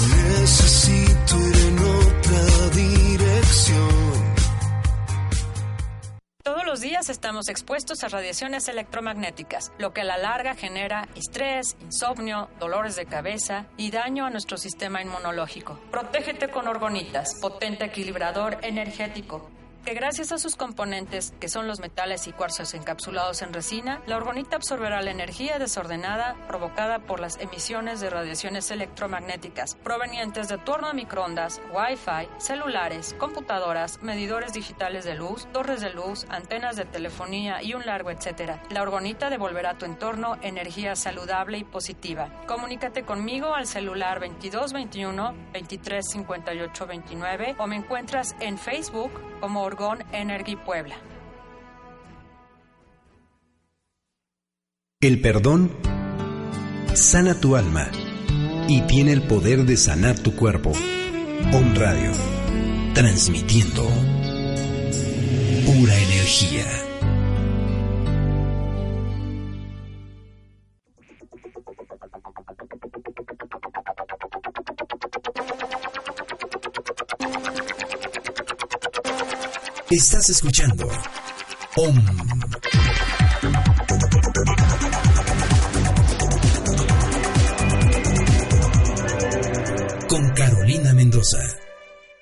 [0.08, 4.01] Necesito ir en otra dirección.
[6.72, 12.48] Los días estamos expuestos a radiaciones electromagnéticas, lo que a la larga genera estrés, insomnio,
[12.58, 15.78] dolores de cabeza y daño a nuestro sistema inmunológico.
[15.90, 19.50] Protégete con orgonitas, potente equilibrador energético
[19.84, 24.16] que gracias a sus componentes, que son los metales y cuarzos encapsulados en resina, la
[24.16, 30.72] orgonita absorberá la energía desordenada provocada por las emisiones de radiaciones electromagnéticas provenientes de tu
[30.72, 36.84] horno de microondas, Wi-Fi, celulares, computadoras, medidores digitales de luz, torres de luz, antenas de
[36.84, 38.62] telefonía y un largo etcétera.
[38.70, 42.28] La orgonita devolverá a tu entorno energía saludable y positiva.
[42.46, 50.00] Comunícate conmigo al celular 2221 23 58 29 o me encuentras en Facebook como Orgón
[50.66, 50.96] Puebla.
[55.00, 55.70] El perdón
[56.94, 57.90] sana tu alma
[58.68, 60.72] y tiene el poder de sanar tu cuerpo.
[61.52, 62.12] Om Radio,
[62.92, 63.84] transmitiendo
[65.64, 66.91] pura energía.
[79.92, 80.88] Estás escuchando
[81.76, 82.02] OM.
[90.08, 91.46] Con Carolina Mendoza.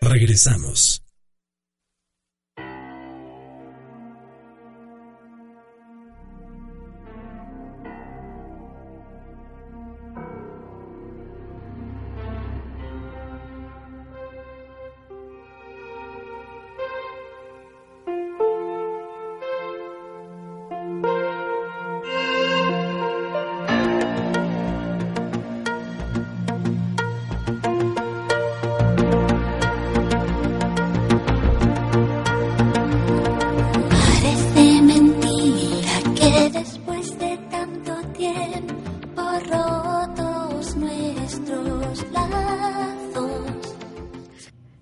[0.00, 0.89] Regresamos.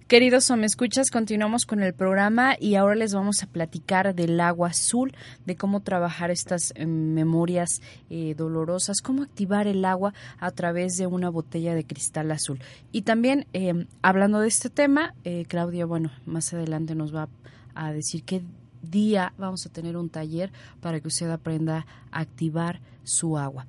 [0.08, 4.68] Queridos me escuchas, continuamos con el programa y ahora les vamos a platicar del agua
[4.68, 10.96] azul, de cómo trabajar estas eh, memorias eh, dolorosas, cómo activar el agua a través
[10.96, 12.58] de una botella de cristal azul.
[12.90, 15.14] Y también, eh, hablando de este tema,
[15.46, 17.28] Claudia, bueno, más adelante nos va
[17.74, 18.40] a decir qué
[18.80, 23.66] día vamos a tener un taller para que usted aprenda a activar su agua.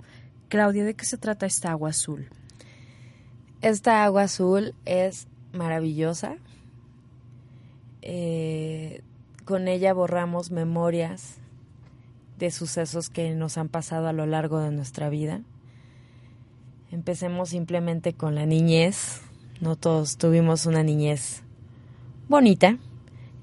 [0.48, 2.30] Claudia, ¿de qué se trata esta agua azul?
[3.62, 6.38] Esta agua azul es maravillosa.
[8.02, 9.02] Eh,
[9.46, 11.38] con ella borramos memorias
[12.38, 15.42] de sucesos que nos han pasado a lo largo de nuestra vida.
[16.92, 19.22] Empecemos simplemente con la niñez.
[19.62, 21.44] No todos tuvimos una niñez
[22.28, 22.78] bonita.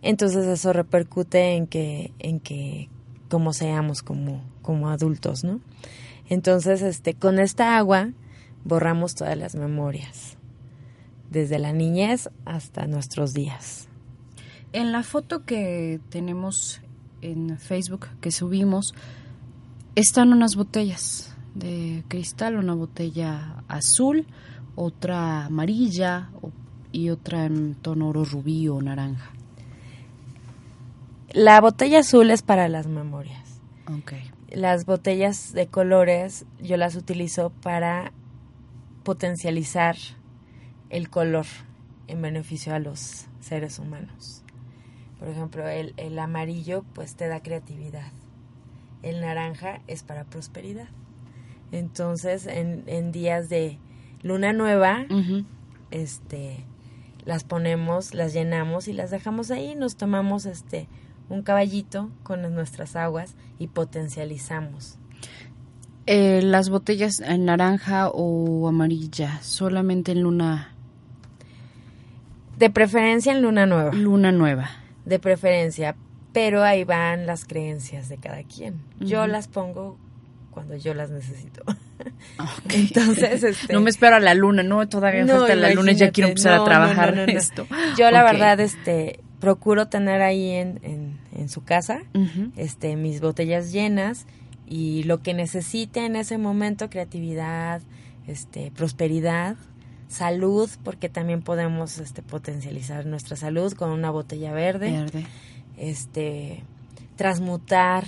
[0.02, 2.88] Entonces eso repercute en que, en que
[3.28, 5.60] como seamos como, como adultos, ¿no?
[6.28, 8.10] Entonces, este, con esta agua
[8.64, 10.36] borramos todas las memorias,
[11.30, 13.88] desde la niñez hasta nuestros días.
[14.72, 16.80] En la foto que tenemos
[17.22, 18.94] en Facebook que subimos,
[19.94, 24.26] están unas botellas de cristal, una botella azul,
[24.74, 26.30] otra amarilla
[26.92, 29.30] y otra en tono oro rubí o naranja.
[31.32, 33.60] La botella azul es para las memorias.
[33.98, 34.12] Ok.
[34.50, 38.12] Las botellas de colores yo las utilizo para
[39.02, 39.96] potencializar
[40.90, 41.46] el color
[42.08, 44.42] en beneficio a los seres humanos.
[45.18, 48.12] Por ejemplo, el, el amarillo pues te da creatividad.
[49.02, 50.88] El naranja es para prosperidad.
[51.72, 53.78] Entonces, en, en días de
[54.22, 55.06] luna nueva,
[55.90, 56.64] este
[57.24, 60.86] las ponemos, las llenamos y las dejamos ahí, nos tomamos este
[61.28, 64.96] un caballito con nuestras aguas y potencializamos.
[66.06, 70.75] Eh, las botellas en naranja o amarilla, solamente en luna.
[72.56, 73.92] De preferencia en luna nueva.
[73.92, 74.70] Luna nueva.
[75.04, 75.96] De preferencia,
[76.32, 78.80] pero ahí van las creencias de cada quien.
[79.00, 79.98] Yo las pongo
[80.50, 81.62] cuando yo las necesito.
[82.74, 86.10] Entonces, este, no me espero a la luna, no, todavía No, falta la luna ya
[86.10, 87.66] quiero empezar no, a trabajar no, no, esto.
[87.98, 92.00] Yo la verdad, este, procuro tener ahí en, en, en su casa,
[92.56, 94.26] este, mis botellas llenas
[94.66, 97.80] y lo que necesite en ese momento, creatividad,
[98.26, 99.56] este, prosperidad,
[100.08, 105.26] salud, porque también podemos, este, potencializar nuestra salud con una botella verde, Verde.
[105.76, 106.62] este,
[107.16, 108.06] transmutar,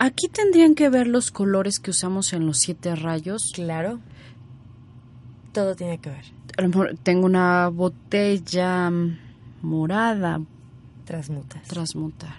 [0.00, 3.52] Aquí tendrían que ver los colores que usamos en los siete rayos.
[3.54, 4.00] claro,
[5.52, 6.24] todo tiene que ver,
[6.58, 8.90] A lo mejor tengo una botella
[9.62, 10.40] morada,
[11.04, 11.62] transmutas.
[11.68, 12.34] transmutar.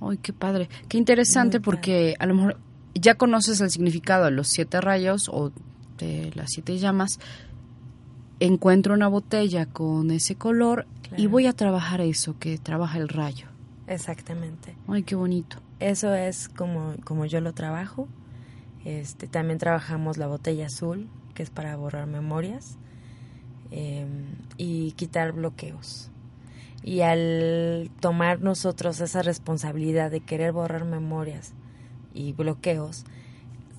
[0.00, 0.68] Ay, qué padre.
[0.88, 2.58] Qué interesante Muy porque a lo mejor
[2.94, 5.50] ya conoces el significado de los siete rayos o
[6.00, 7.18] de las siete llamas.
[8.40, 10.86] Encuentro una botella con ese color
[11.16, 13.46] y voy a trabajar eso que trabaja el rayo.
[13.86, 14.76] Exactamente.
[14.88, 15.56] Ay, qué bonito.
[15.80, 18.08] Eso es como, como yo lo trabajo.
[18.84, 22.78] Este, también trabajamos la botella azul, que es para borrar memorias
[23.70, 24.06] eh,
[24.56, 26.10] y quitar bloqueos.
[26.82, 31.52] Y al tomar nosotros esa responsabilidad de querer borrar memorias
[32.14, 33.04] y bloqueos,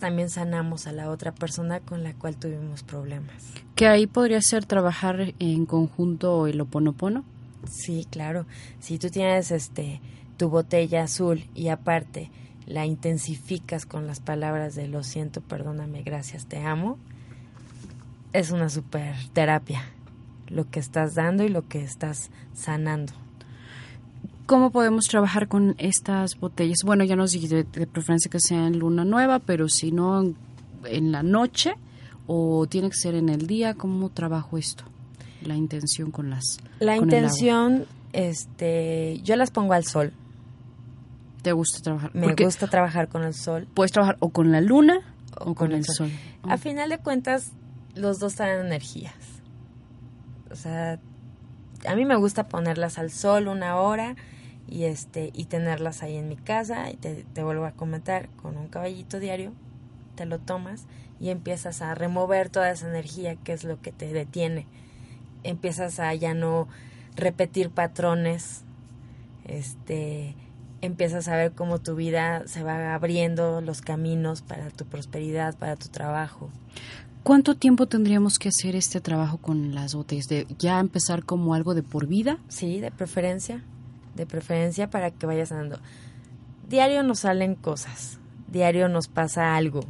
[0.01, 3.53] también sanamos a la otra persona con la cual tuvimos problemas.
[3.75, 7.23] Que ahí podría ser trabajar en conjunto el oponopono.
[7.69, 8.47] Sí, claro.
[8.79, 10.01] Si tú tienes este
[10.37, 12.31] tu botella azul y aparte
[12.65, 16.97] la intensificas con las palabras de lo siento, perdóname, gracias, te amo,
[18.33, 19.83] es una super terapia
[20.47, 23.13] lo que estás dando y lo que estás sanando.
[24.51, 26.79] ¿Cómo podemos trabajar con estas botellas?
[26.83, 30.35] Bueno, ya nos dijiste de preferencia que sea en luna nueva, pero si no en,
[30.83, 31.75] en la noche
[32.27, 34.83] o tiene que ser en el día, ¿cómo trabajo esto?
[35.41, 37.29] La intención con las La con el agua.
[37.29, 40.11] intención, este, yo las pongo al sol.
[41.43, 42.13] ¿Te gusta trabajar?
[42.13, 43.69] Me Porque gusta trabajar con el sol.
[43.73, 44.99] puedes trabajar o con la luna
[45.39, 46.11] o, con, el sol.
[46.43, 47.53] A final de cuentas,
[47.95, 49.15] los dos traen energías.
[50.51, 50.99] O sea,
[51.87, 54.17] a mí me gusta ponerlas al sol una hora
[54.71, 58.57] y este y tenerlas ahí en mi casa y te, te vuelvo a comentar con
[58.57, 59.51] un caballito diario
[60.15, 60.85] te lo tomas
[61.19, 64.65] y empiezas a remover toda esa energía que es lo que te detiene
[65.43, 66.67] empiezas a ya no
[67.15, 68.63] repetir patrones
[69.45, 70.35] este
[70.79, 75.75] empiezas a ver cómo tu vida se va abriendo los caminos para tu prosperidad para
[75.75, 76.49] tu trabajo
[77.23, 80.27] ¿Cuánto tiempo tendríamos que hacer este trabajo con las botellas?
[80.27, 82.39] ¿De ya empezar como algo de por vida?
[82.47, 83.63] Sí, de preferencia,
[84.15, 85.79] de preferencia para que vayas andando.
[86.67, 89.81] Diario nos salen cosas, diario nos pasa algo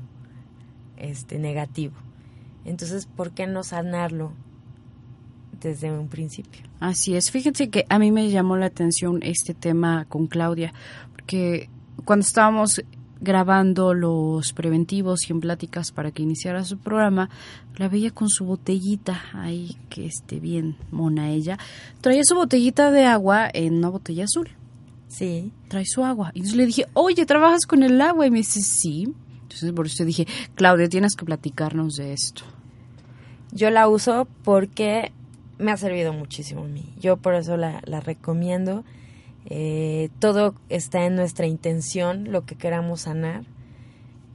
[0.98, 1.94] este negativo.
[2.66, 4.34] Entonces, ¿por qué no sanarlo
[5.60, 6.62] desde un principio?
[6.80, 7.32] Así es.
[7.32, 10.74] Fíjense que a mí me llamó la atención este tema con Claudia,
[11.14, 11.70] porque
[12.06, 12.84] cuando estábamos
[13.22, 17.30] grabando los preventivos y en pláticas para que iniciara su programa,
[17.78, 21.58] la veía con su botellita ahí, que esté bien mona ella.
[22.02, 24.50] Traía su botellita de agua en una botella azul.
[25.08, 25.52] Sí.
[25.68, 26.32] Trae su agua.
[26.34, 28.26] Y entonces le dije, oye, ¿trabajas con el agua?
[28.26, 29.14] Y me dice, sí.
[29.44, 32.44] Entonces por eso dije, Claudia, tienes que platicarnos de esto.
[33.52, 35.12] Yo la uso porque
[35.60, 36.94] me ha servido muchísimo a mí.
[37.00, 38.84] Yo por eso la, la recomiendo.
[39.46, 43.44] Eh, todo está en nuestra intención, lo que queramos sanar.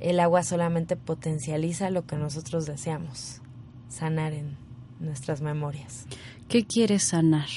[0.01, 3.41] El agua solamente potencializa lo que nosotros deseamos,
[3.89, 4.57] sanar en
[5.01, 6.07] nuestras memorias.
[6.49, 7.49] ¿Qué quieres sanar?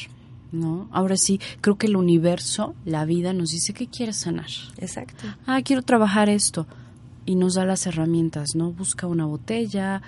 [0.52, 0.88] ¿No?
[0.92, 4.50] Ahora sí, creo que el universo, la vida, nos dice qué quieres sanar.
[4.78, 5.26] Exacto.
[5.46, 6.66] Ah, quiero trabajar esto.
[7.26, 8.72] Y nos da las herramientas, ¿no?
[8.72, 10.02] Busca una botella,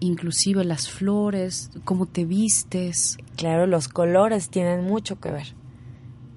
[0.00, 3.18] inclusive las flores, cómo te vistes.
[3.36, 5.54] Claro, los colores tienen mucho que ver.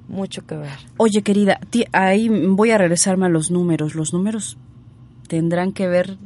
[0.10, 0.78] Mucho que ver.
[0.98, 1.60] Oye, querida,
[1.92, 3.94] ahí voy a regresarme a los números.
[3.94, 4.58] ¿Los números
[5.28, 6.18] tendrán que ver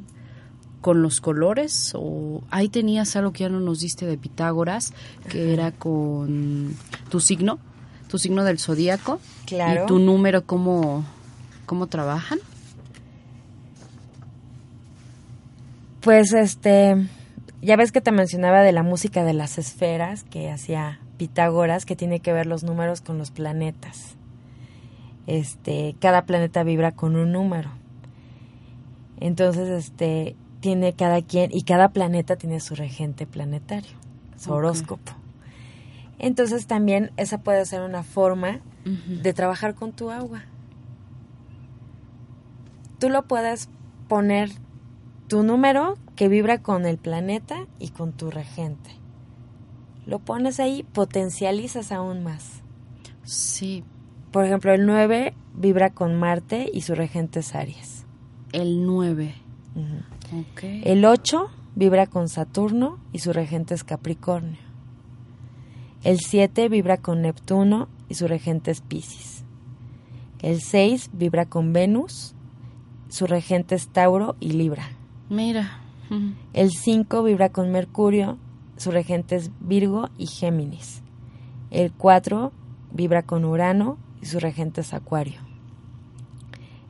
[0.79, 1.91] con los colores?
[1.93, 4.93] ¿O ahí tenías algo que ya no nos diste de Pitágoras,
[5.27, 6.75] que era con
[7.09, 7.59] tu signo,
[8.07, 9.19] tu signo del zodíaco?
[9.45, 9.83] Claro.
[9.83, 11.03] ¿Y tu número cómo,
[11.65, 12.39] cómo trabajan?
[15.99, 17.05] Pues este,
[17.61, 21.95] ya ves que te mencionaba de la música de las esferas que hacía Pitágoras, que
[21.95, 24.15] tiene que ver los números con los planetas.
[25.27, 27.69] Este, cada planeta vibra con un número.
[29.19, 33.91] Entonces, este, tiene cada quien y cada planeta tiene su regente planetario,
[34.37, 35.11] su horóscopo.
[36.19, 40.43] Entonces también esa puede ser una forma de trabajar con tu agua.
[42.97, 43.67] Tú lo puedes
[44.07, 44.51] poner
[45.27, 49.02] tu número que vibra con el planeta y con tu regente.
[50.05, 52.61] Lo pones ahí, potencializas aún más.
[53.23, 53.83] Sí.
[54.31, 58.05] Por ejemplo, el 9 vibra con Marte y su regente es Aries.
[58.51, 59.35] El 9.
[59.75, 60.41] Ujú.
[60.41, 60.63] Ok.
[60.63, 64.59] El 8 vibra con Saturno y su regente es Capricornio.
[66.03, 69.43] El 7 vibra con Neptuno y su regente es Piscis.
[70.39, 72.35] El 6 vibra con Venus,
[73.07, 74.89] su regente es Tauro y Libra.
[75.29, 75.79] Mira.
[76.53, 78.37] El 5 vibra con Mercurio,
[78.77, 81.01] su regente es Virgo y Géminis.
[81.71, 82.51] El 4
[82.91, 85.39] vibra con Urano y su regente es Acuario.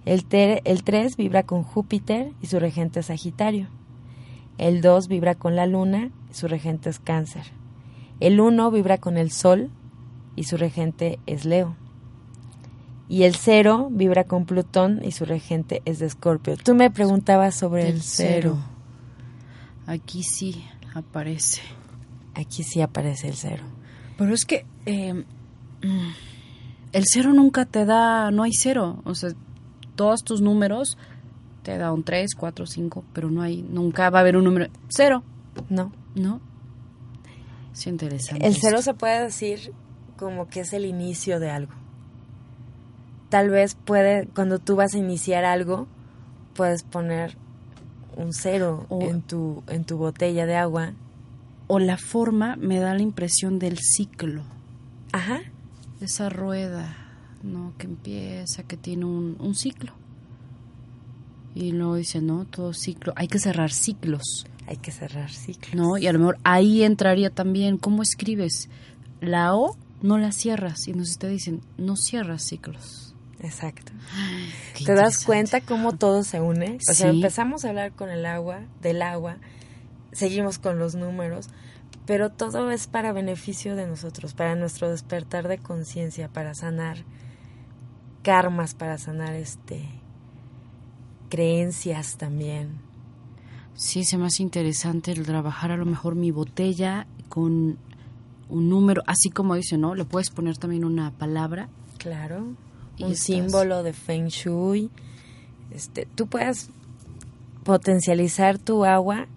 [0.05, 3.67] El, te- el 3 vibra con Júpiter y su regente es Sagitario.
[4.57, 7.45] El 2 vibra con la Luna y su regente es Cáncer.
[8.19, 9.69] El 1 vibra con el Sol
[10.35, 11.75] y su regente es Leo.
[13.09, 16.55] Y el 0 vibra con Plutón y su regente es de Escorpio.
[16.57, 18.57] Tú me preguntabas sobre el 0.
[19.87, 20.63] Aquí sí
[20.93, 21.61] aparece.
[22.35, 23.63] Aquí sí aparece el 0.
[24.17, 26.11] Pero es que eh, mm,
[26.93, 29.01] el cero nunca te da, no hay cero.
[29.05, 29.31] O sea,
[29.95, 30.97] todos tus números
[31.63, 34.67] te da un 3, 4, 5, pero no hay, nunca va a haber un número
[34.89, 35.23] cero.
[35.69, 35.91] No.
[36.15, 36.41] ¿No?
[37.73, 38.45] Es interesante.
[38.45, 38.91] El cero esto.
[38.91, 39.73] se puede decir
[40.17, 41.73] como que es el inicio de algo.
[43.29, 45.87] Tal vez puede, cuando tú vas a iniciar algo,
[46.53, 47.35] puedes poner
[48.17, 50.93] un cero O- en, tu, en tu botella de agua.
[51.67, 54.43] O la forma me da la impresión del ciclo.
[55.11, 55.39] Ajá.
[56.01, 56.95] Esa rueda,
[57.43, 57.73] ¿no?
[57.77, 59.93] Que empieza, que tiene un, un ciclo.
[61.55, 64.45] Y luego dice, no, todo ciclo, hay que cerrar ciclos.
[64.67, 65.75] Hay que cerrar ciclos.
[65.75, 65.97] ¿no?
[65.97, 68.69] Y a lo mejor ahí entraría también cómo escribes.
[69.21, 70.87] La O no la cierras.
[70.87, 73.12] Y entonces te dicen, no cierras ciclos.
[73.43, 73.91] Exacto.
[74.73, 76.79] Qué ¿Te das cuenta cómo todo se une?
[76.89, 79.37] O sea, empezamos a hablar con el agua, del agua,
[80.13, 81.49] seguimos con los números,
[82.05, 87.03] pero todo es para beneficio de nosotros, para nuestro despertar de conciencia, para sanar
[88.23, 89.83] karmas, para sanar este
[91.29, 92.79] creencias también.
[93.75, 97.77] Sí, se me hace interesante el trabajar a lo mejor mi botella con
[98.47, 99.95] un número, así como dice, ¿no?
[99.95, 101.67] Le puedes poner también una palabra.
[101.97, 102.55] Claro.
[103.05, 104.89] Un símbolo de Feng Shui.
[105.71, 106.69] Este, tú puedes
[107.63, 109.27] potencializar tu agua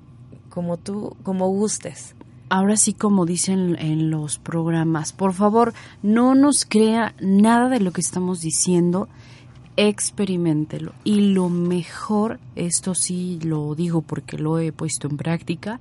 [0.51, 2.15] como tú, como gustes.
[2.49, 7.93] Ahora sí, como dicen en los programas, por favor, no nos crea nada de lo
[7.93, 9.09] que estamos diciendo,
[9.77, 10.93] experimentelo.
[11.03, 15.81] Y lo mejor, esto sí lo digo porque lo he puesto en práctica,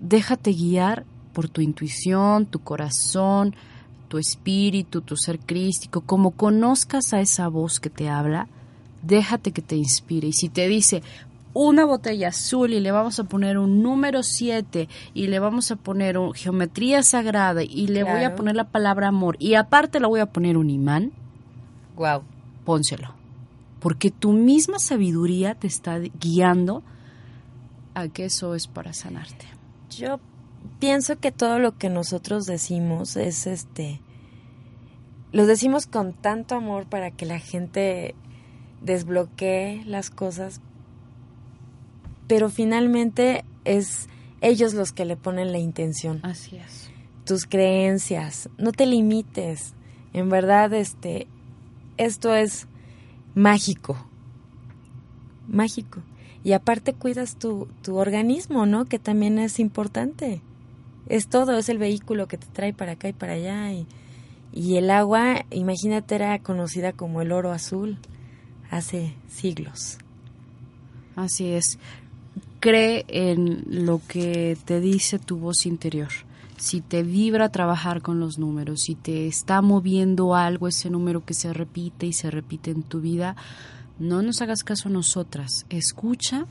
[0.00, 3.54] déjate guiar por tu intuición, tu corazón,
[4.12, 8.46] tu espíritu, tu ser crístico, como conozcas a esa voz que te habla,
[9.00, 10.28] déjate que te inspire.
[10.28, 11.02] Y si te dice
[11.54, 15.76] una botella azul y le vamos a poner un número 7 y le vamos a
[15.76, 20.06] poner un geometría sagrada y le voy a poner la palabra amor y aparte le
[20.06, 21.12] voy a poner un imán,
[21.96, 22.20] Wow.
[22.66, 23.14] pónselo.
[23.80, 26.82] Porque tu misma sabiduría te está guiando
[27.94, 29.46] a que eso es para sanarte.
[29.88, 30.20] Yo
[30.78, 34.00] pienso que todo lo que nosotros decimos es este
[35.32, 38.14] lo decimos con tanto amor para que la gente
[38.82, 40.60] desbloquee las cosas,
[42.26, 44.08] pero finalmente es
[44.42, 46.20] ellos los que le ponen la intención.
[46.22, 46.90] Así es.
[47.24, 49.72] Tus creencias, no te limites.
[50.12, 51.26] En verdad este
[51.96, 52.66] esto es
[53.34, 53.96] mágico.
[55.48, 56.02] Mágico.
[56.44, 58.84] Y aparte cuidas tu, tu organismo, ¿no?
[58.84, 60.42] Que también es importante.
[61.12, 63.70] Es todo, es el vehículo que te trae para acá y para allá.
[64.50, 67.98] Y, el agua, imagínate, era conocida como el oro azul
[68.70, 69.98] hace siglos.
[71.14, 71.78] Así es.
[72.60, 76.08] Cree en lo que te dice tu voz interior.
[76.56, 81.34] Si te vibra trabajar con los números, si te está moviendo algo, ese número que
[81.34, 83.36] se repite y se repite en tu vida,
[83.98, 85.66] no nos hagas caso a nosotras.
[85.68, 86.46] Escucha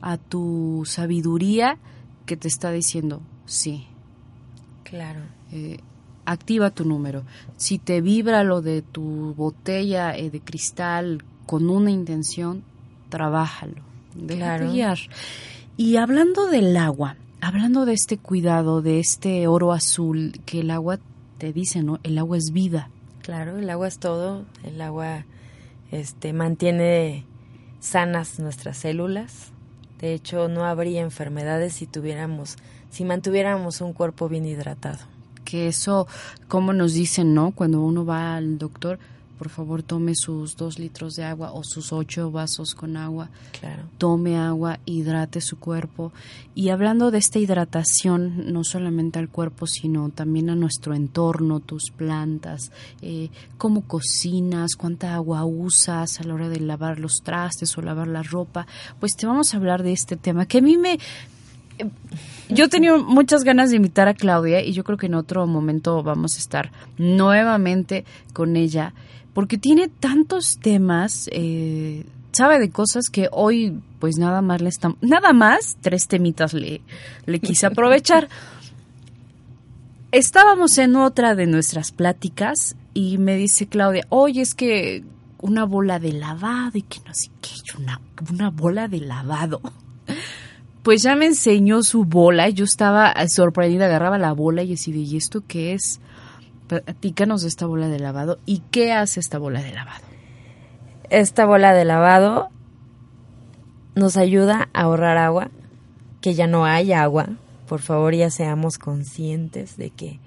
[0.00, 1.78] a tu sabiduría
[2.26, 3.88] que te está diciendo sí.
[4.84, 5.20] Claro.
[5.52, 5.78] Eh,
[6.24, 7.24] activa tu número.
[7.56, 12.62] Si te vibra lo de tu botella eh, de cristal con una intención,
[13.08, 13.82] trabájalo.
[14.14, 14.72] Déjate Claro.
[14.72, 14.98] guiar.
[15.76, 20.98] Y hablando del agua, hablando de este cuidado, de este oro azul, que el agua
[21.38, 21.98] te dice, ¿no?
[22.04, 22.88] El agua es vida.
[23.22, 25.24] Claro, el agua es todo, el agua
[25.90, 27.24] este mantiene
[27.80, 29.50] sanas nuestras células.
[30.00, 32.56] De hecho, no habría enfermedades si tuviéramos
[32.94, 35.00] si mantuviéramos un cuerpo bien hidratado.
[35.44, 36.06] Que eso,
[36.46, 37.50] como nos dicen, ¿no?
[37.50, 39.00] Cuando uno va al doctor,
[39.36, 43.30] por favor tome sus dos litros de agua o sus ocho vasos con agua.
[43.58, 43.82] Claro.
[43.98, 46.12] Tome agua, hidrate su cuerpo.
[46.54, 51.90] Y hablando de esta hidratación, no solamente al cuerpo, sino también a nuestro entorno, tus
[51.90, 52.70] plantas,
[53.02, 53.28] eh,
[53.58, 58.22] cómo cocinas, cuánta agua usas a la hora de lavar los trastes o lavar la
[58.22, 58.68] ropa,
[59.00, 61.00] pues te vamos a hablar de este tema que a mí me,
[62.48, 66.02] yo tenido muchas ganas de invitar a Claudia y yo creo que en otro momento
[66.02, 68.92] vamos a estar nuevamente con ella
[69.34, 74.98] porque tiene tantos temas, eh, sabe de cosas que hoy pues nada más le estamos,
[75.00, 76.80] nada más tres temitas le,
[77.40, 78.28] quise aprovechar.
[80.12, 85.02] Estábamos en otra de nuestras pláticas y me dice Claudia, oye, es que
[85.40, 87.50] una bola de lavado y que no sé qué,
[88.30, 89.60] una bola de lavado.
[90.84, 95.16] Pues ya me enseñó su bola yo estaba sorprendida, agarraba la bola y decía, ¿y
[95.16, 95.98] esto qué es?
[96.66, 100.04] Platícanos de esta bola de lavado y qué hace esta bola de lavado.
[101.08, 102.50] Esta bola de lavado
[103.94, 105.50] nos ayuda a ahorrar agua,
[106.20, 107.30] que ya no hay agua.
[107.66, 110.20] Por favor, ya seamos conscientes de que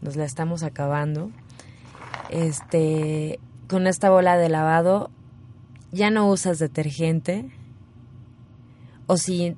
[0.00, 1.32] nos la estamos acabando.
[2.30, 5.10] Este, con esta bola de lavado
[5.90, 7.50] ya no usas detergente.
[9.08, 9.56] O si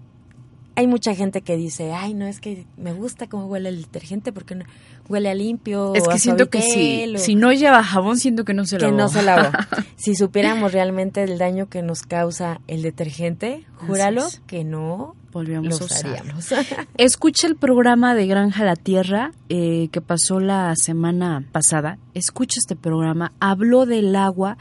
[0.80, 4.32] hay mucha gente que dice, ay, no, es que me gusta cómo huele el detergente
[4.32, 4.64] porque no,
[5.08, 5.94] huele a limpio.
[5.94, 8.86] Es que siento que si, o- si no lleva jabón, siento que no se que
[8.86, 8.96] lavó.
[8.96, 9.50] no se lavó.
[9.96, 14.40] si supiéramos realmente el daño que nos causa el detergente, júralo es.
[14.46, 15.98] que no Volvíamos a usar.
[16.06, 16.48] usaríamos.
[16.96, 21.98] Escucha el programa de Granja a la Tierra eh, que pasó la semana pasada.
[22.14, 23.32] Escucha este programa.
[23.38, 24.56] Habló del agua,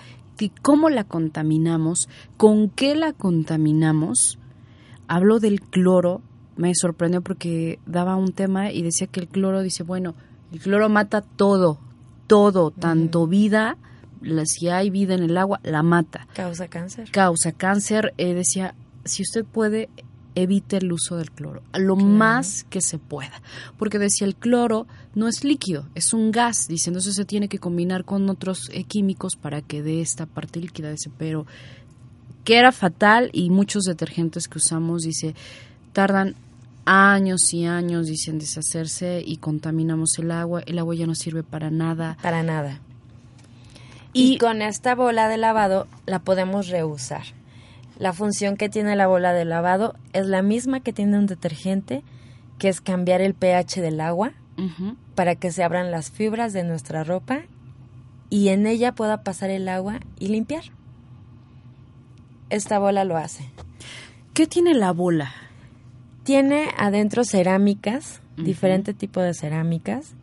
[0.61, 2.07] cómo la contaminamos,
[2.38, 4.39] con qué la contaminamos.
[5.10, 6.22] Habló del cloro.
[6.55, 10.14] Me sorprendió porque daba un tema y decía que el cloro, dice, bueno,
[10.51, 11.80] el cloro mata todo,
[12.28, 13.78] todo, tanto vida,
[14.22, 17.10] la- si hay vida en el agua, la mata Causa cáncer.
[17.12, 19.89] causa cáncer, eh, decía, si usted puede,
[20.36, 23.41] evite el uso del cloro, lo más que se pueda.
[23.78, 24.86] Porque decía, el cloro
[25.16, 28.84] no es líquido, es un gas, dice, entonces se tiene que combinar con otros eh,
[28.84, 31.45] químicos para que dé esta parte líquida, dice, pero
[32.44, 35.36] que era fatal y muchos detergentes que usamos, dice,
[35.94, 36.36] tardan
[36.86, 41.70] años y años, dicen, deshacerse y contaminamos el agua, el agua ya no sirve para
[41.70, 42.18] nada.
[42.22, 42.80] Para nada.
[44.12, 47.24] Y, con esta bola de lavado la podemos reusar.
[48.00, 52.02] La función que tiene la bola de lavado es la misma que tiene un detergente,
[52.58, 54.34] que es cambiar el pH del agua
[55.16, 57.44] para que se abran las fibras de nuestra ropa
[58.30, 60.64] y en ella pueda pasar el agua y limpiar.
[62.50, 63.50] Esta bola lo hace.
[64.34, 65.32] ¿Qué tiene la bola?
[66.24, 70.14] Tiene adentro cerámicas, diferente tipo de cerámicas.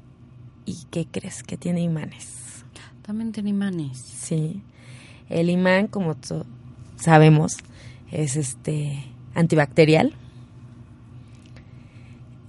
[0.64, 1.43] ¿Y qué crees?
[1.43, 2.64] Que tiene imanes.
[3.03, 3.99] También tiene imanes.
[3.99, 4.62] Sí.
[5.29, 6.16] El imán, como
[6.97, 7.57] sabemos,
[8.11, 9.05] es este
[9.35, 10.14] antibacterial.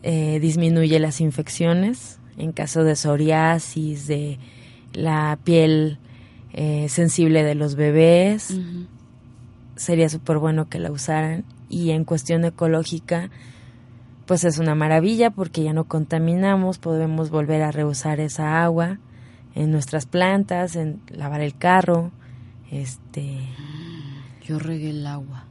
[0.03, 4.37] Eh, disminuye las infecciones en caso de psoriasis, de
[4.93, 5.97] la piel
[6.53, 8.55] eh, sensible de los bebés.
[9.77, 11.45] Sería súper bueno que la usaran.
[11.69, 13.29] Y en cuestión ecológica,
[14.25, 18.99] pues es una maravilla porque ya no contaminamos, podemos volver a reusar esa agua
[19.55, 22.11] en nuestras plantas, en lavar el carro,
[22.71, 23.39] este
[24.45, 25.45] Yo regué el agua.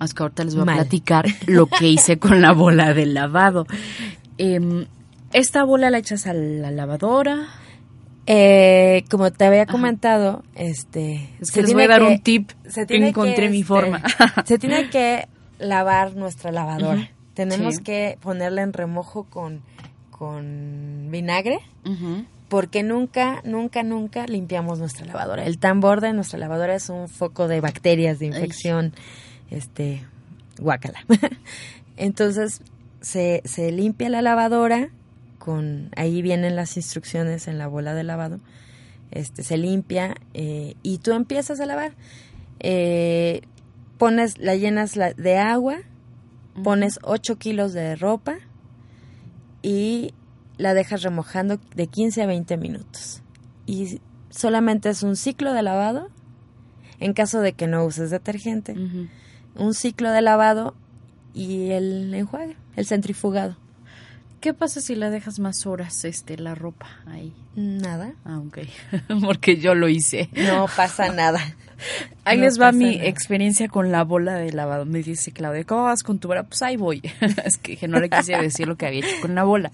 [0.00, 3.66] Es que ahorita les voy a platicar lo que hice con la bola de lavado.
[4.38, 4.86] Em,
[5.32, 7.48] esta bola la echas a la lavadora.
[8.26, 12.18] Eh, como te había comentado, este Es se que les voy a dar que- un
[12.20, 12.50] tip.
[12.68, 14.02] se tiene encontré que, mi este, forma.
[14.44, 15.26] se tiene que
[15.58, 17.10] lavar nuestra lavadora.
[17.34, 17.82] Tenemos Sí.
[17.82, 19.62] que ponerla en remojo con,
[20.10, 21.58] con vinagre
[22.48, 25.44] porque nunca, nunca, nunca limpiamos nuestra lavadora.
[25.46, 28.92] El tambor de nuestra lavadora es un foco de bacterias, de infección,
[29.50, 30.04] este,
[30.58, 31.00] guácala.
[31.96, 32.60] Entonces,
[33.00, 34.90] se, se limpia la lavadora
[35.44, 38.38] con, ahí vienen las instrucciones en la bola de lavado,
[39.10, 41.94] este, se limpia eh, y tú empiezas a lavar.
[42.60, 43.42] Eh,
[43.98, 45.78] pones, la llenas la- de agua,
[46.62, 48.36] pones 8 kilos de ropa
[49.62, 50.14] y
[50.58, 53.22] la dejas remojando de 15 a 20 minutos.
[53.66, 56.08] Y solamente es un ciclo de lavado
[57.00, 58.74] en caso de que no uses detergente.
[59.56, 60.74] Un ciclo de lavado
[61.34, 63.56] y el enjuague, el centrifugado.
[64.42, 67.32] ¿Qué pasa si la dejas más horas este la ropa ahí?
[67.56, 68.12] Nada.
[68.24, 68.58] Ah, ok.
[69.24, 70.28] Porque yo lo hice.
[70.34, 71.38] No pasa nada.
[72.24, 73.08] Ahí No les va mi nada.
[73.08, 74.84] experiencia con la bola de lavado.
[74.84, 76.42] Me dice Claudia, ¿cómo vas con tu bola?
[76.44, 77.00] Pues ahí voy.
[77.44, 79.70] es que, que no le quise decir lo que había hecho con la bola.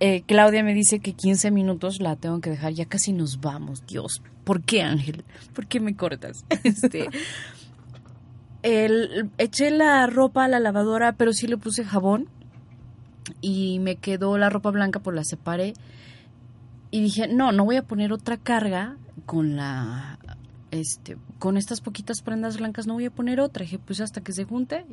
[0.00, 2.72] Eh, Claudia me dice que 15 minutos la tengo que dejar.
[2.72, 3.86] Ya casi nos vamos.
[3.86, 5.24] Dios, ¿por qué, Ángel?
[5.54, 6.44] ¿Por qué me cortas?
[6.64, 7.08] Este,
[8.62, 12.28] el- eché la ropa a la lavadora, pero sí le puse jabón.
[13.42, 15.74] Y me quedó la ropa blanca, pues la separé.
[16.90, 20.18] Y dije, no, no voy a poner otra carga con la
[20.70, 23.64] este con estas poquitas prendas blancas no voy a poner otra.
[23.64, 24.86] Dije, pues hasta que se junte.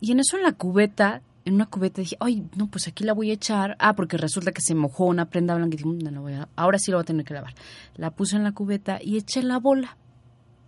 [0.00, 3.12] Y en eso en la cubeta, en una cubeta dije, ay, no, pues aquí la
[3.12, 3.76] voy a echar.
[3.78, 6.32] Ah, porque resulta que se mojó una prenda blanca y dije, "Mm, no, la voy
[6.32, 7.54] a, ahora sí la voy a tener que lavar.
[7.96, 9.96] La puse en la cubeta y eché la bola.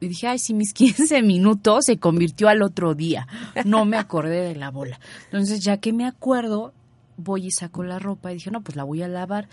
[0.01, 3.27] Y dije, ay, si mis 15 minutos se convirtió al otro día.
[3.65, 4.99] No me acordé de la bola.
[5.27, 6.75] Entonces, ya que me acuerdo,
[7.23, 9.49] voy y saco la ropa y dije, no, pues la voy a lavar.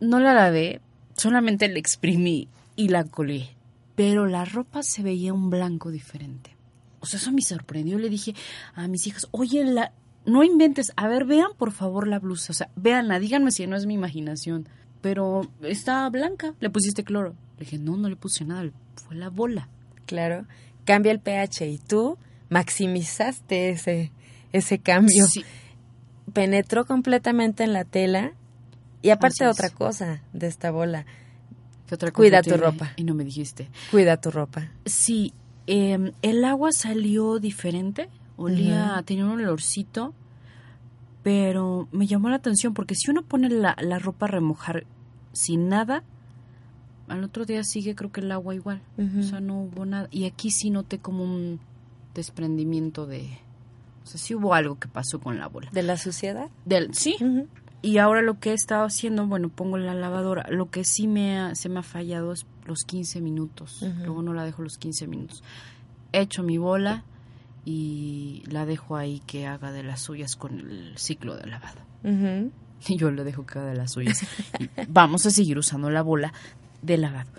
[0.00, 0.80] No la lavé,
[1.16, 3.50] solamente la exprimí y la colgué.
[3.94, 6.56] Pero la ropa se veía un blanco diferente.
[7.00, 7.98] O sea, eso me sorprendió.
[7.98, 8.34] Le dije
[8.74, 9.92] a mis hijas, oye, la,
[10.24, 10.92] no inventes.
[10.96, 12.52] A ver, vean por favor la blusa.
[12.52, 14.68] O sea, véanla, díganme si no es mi imaginación.
[15.00, 16.54] Pero está blanca.
[16.60, 17.34] ¿Le pusiste cloro?
[17.58, 18.70] Le dije, no, no le puse nada.
[18.94, 19.68] Fue la bola.
[20.06, 20.46] Claro.
[20.84, 22.18] Cambia el pH y tú
[22.50, 24.12] maximizaste ese,
[24.52, 25.26] ese cambio.
[25.26, 25.44] Sí.
[26.32, 28.32] Penetró completamente en la tela.
[29.02, 31.06] Y aparte otra cosa de esta bola.
[31.86, 32.92] ¿Qué otra cosa Cuida tu ropa.
[32.96, 33.68] Y no me dijiste.
[33.90, 34.68] Cuida tu ropa.
[34.84, 35.32] Sí,
[35.66, 40.14] eh, el agua salió diferente, olía, tenía un olorcito,
[41.22, 44.86] pero me llamó la atención porque si uno pone la, la ropa a remojar
[45.32, 46.02] sin nada,
[47.08, 48.82] al otro día sigue creo que el agua igual,
[49.18, 50.08] o sea, no hubo nada.
[50.10, 51.60] Y aquí sí noté como un
[52.14, 53.38] desprendimiento de...
[54.08, 55.68] O sea, sí hubo algo que pasó con la bola.
[55.70, 56.48] ¿De la suciedad?
[56.64, 57.16] Del, sí.
[57.82, 60.46] Y ahora lo que he estado haciendo, bueno, pongo la lavadora.
[60.48, 63.82] Lo que sí me ha- se me ha fallado es los 15 minutos.
[64.04, 65.42] Luego no la dejo los 15 minutos.
[66.12, 67.04] Echo mi bola
[67.64, 71.80] y la dejo ahí que haga de las suyas con el ciclo de lavado.
[72.88, 74.22] Y yo le dejo que haga de las suyas.
[74.58, 76.32] Y vamos a seguir usando la bola
[76.82, 77.30] de lavado.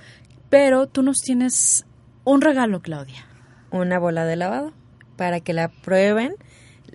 [0.50, 1.86] Pero tú nos tienes
[2.24, 3.26] un regalo, Claudia.
[3.72, 4.72] Una bola de lavado
[5.18, 6.36] para que la prueben.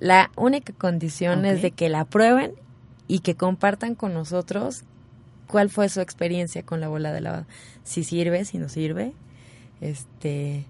[0.05, 2.53] La única condición es de que la prueben
[3.09, 4.83] y que compartan con nosotros
[5.47, 7.47] cuál fue su experiencia con la bola de lavado.
[7.85, 9.15] Si sirve, si no sirve.
[9.81, 10.67] Este,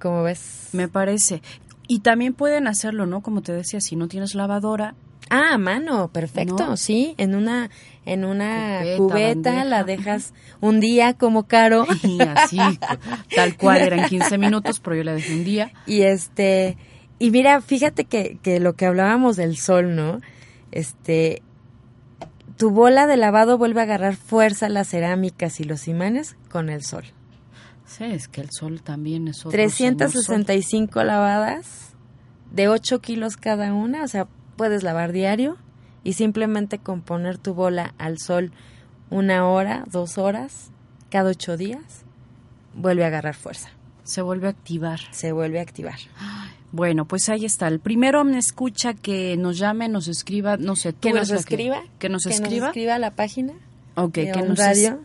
[0.00, 0.70] ¿cómo ves?
[0.72, 1.42] Me parece.
[1.86, 3.20] Y también pueden hacerlo, ¿no?
[3.20, 4.94] Como te decía, si no tienes lavadora,
[5.28, 6.76] Ah, a mano, perfecto, ¿No?
[6.78, 7.70] sí, en una
[8.06, 12.58] en una Cubeta, cubeta, la dejas un día como caro Y así,
[13.34, 15.72] tal cual, eran 15 minutos, pero yo la dejé un día.
[15.86, 16.78] y este
[17.18, 20.20] y mira, fíjate que, que lo que hablábamos del sol, ¿no?
[20.72, 21.42] Este
[22.56, 26.84] tu bola de lavado vuelve a agarrar fuerza las cerámicas y los imanes con el
[26.84, 27.04] sol.
[27.84, 31.94] Sí, es que el sol también es otro 365 lavadas
[32.52, 35.56] de 8 kilos cada una, o sea, puedes lavar diario
[36.04, 38.52] y simplemente con poner tu bola al sol
[39.10, 40.70] una hora, dos horas,
[41.10, 42.04] cada ocho días,
[42.74, 43.70] vuelve a agarrar fuerza.
[44.04, 45.00] Se vuelve a activar.
[45.10, 45.98] Se vuelve a activar.
[46.74, 47.68] Bueno, pues ahí está.
[47.68, 51.36] El primero me escucha que nos llame, nos escriba, no sé, tú Que nos que-
[51.36, 51.82] escriba.
[52.00, 52.66] que nos que escriba.
[52.66, 53.52] nos escriba a la página.
[53.94, 54.98] Ok, que nos, es- Radio.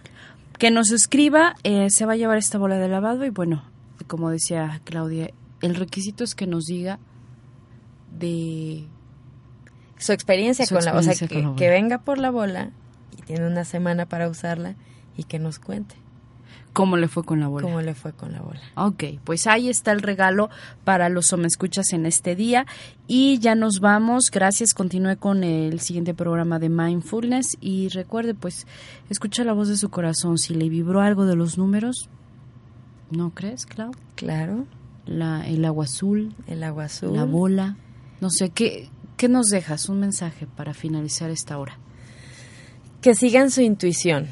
[0.58, 3.64] que nos escriba, eh, se va a llevar esta bola de lavado y bueno,
[4.08, 5.30] como decía Claudia,
[5.62, 6.98] el requisito es que nos diga
[8.18, 8.86] de
[10.00, 11.56] Su experiencia Su con la, o sea, que, la bola.
[11.56, 12.72] que venga por la bola
[13.18, 14.76] y tiene una semana para usarla
[15.18, 15.96] y que nos cuente
[16.74, 17.64] cómo le fue con la bola.
[17.66, 18.60] cómo le fue con la bola.
[18.76, 20.50] Ok, pues ahí está el regalo
[20.84, 22.66] para los escuchas en este día
[23.08, 24.32] y ya nos vamos.
[24.32, 28.68] Gracias, continúe con el siguiente programa de Mindfulness y recuerde, pues,
[29.10, 30.38] escucha la voz de su corazón.
[30.38, 32.10] Si le vibró algo de los números,
[33.12, 33.92] ¿no crees, Clau?
[34.16, 34.66] Claro,
[35.06, 37.16] La, el agua azul, el agua azul.
[37.16, 37.78] la bola,
[38.22, 39.90] no sé, ¿qué, ¿qué nos dejas?
[39.90, 41.78] Un mensaje para finalizar esta hora.
[43.02, 44.28] que sigan su intuición,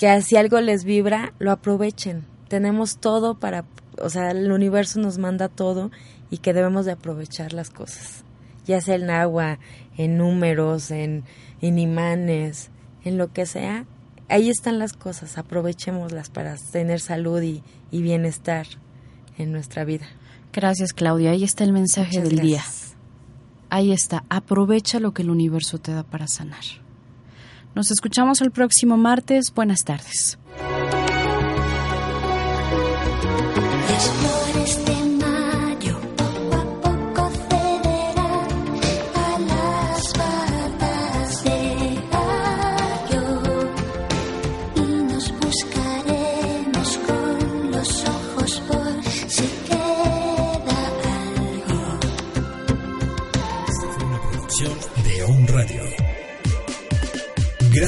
[0.00, 2.24] que si algo les vibra, lo aprovechen.
[2.48, 3.66] Tenemos todo para,
[3.98, 5.90] o sea, el universo nos manda todo
[6.30, 8.24] y que debemos de aprovechar las cosas,
[8.64, 9.58] ya sea en agua,
[9.98, 11.24] en números, en,
[11.60, 12.70] en imanes,
[13.04, 13.84] en lo que sea.
[14.30, 18.66] Ahí están las cosas, aprovechémoslas para tener salud y, y bienestar
[19.36, 20.06] en nuestra vida.
[20.50, 21.32] Gracias, Claudia.
[21.32, 22.62] Ahí está el mensaje Muchas del día.
[23.68, 26.64] Ahí está, aprovecha lo que el universo te da para sanar.
[27.74, 29.52] Nos escuchamos el próximo martes.
[29.54, 30.38] Buenas tardes.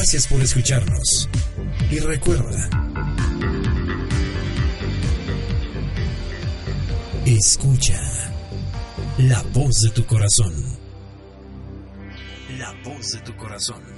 [0.03, 1.28] Gracias por escucharnos.
[1.88, 2.68] Y recuerda,
[7.24, 8.03] escucha
[9.18, 10.53] la voz de tu corazón.
[12.59, 13.91] La voz de tu corazón.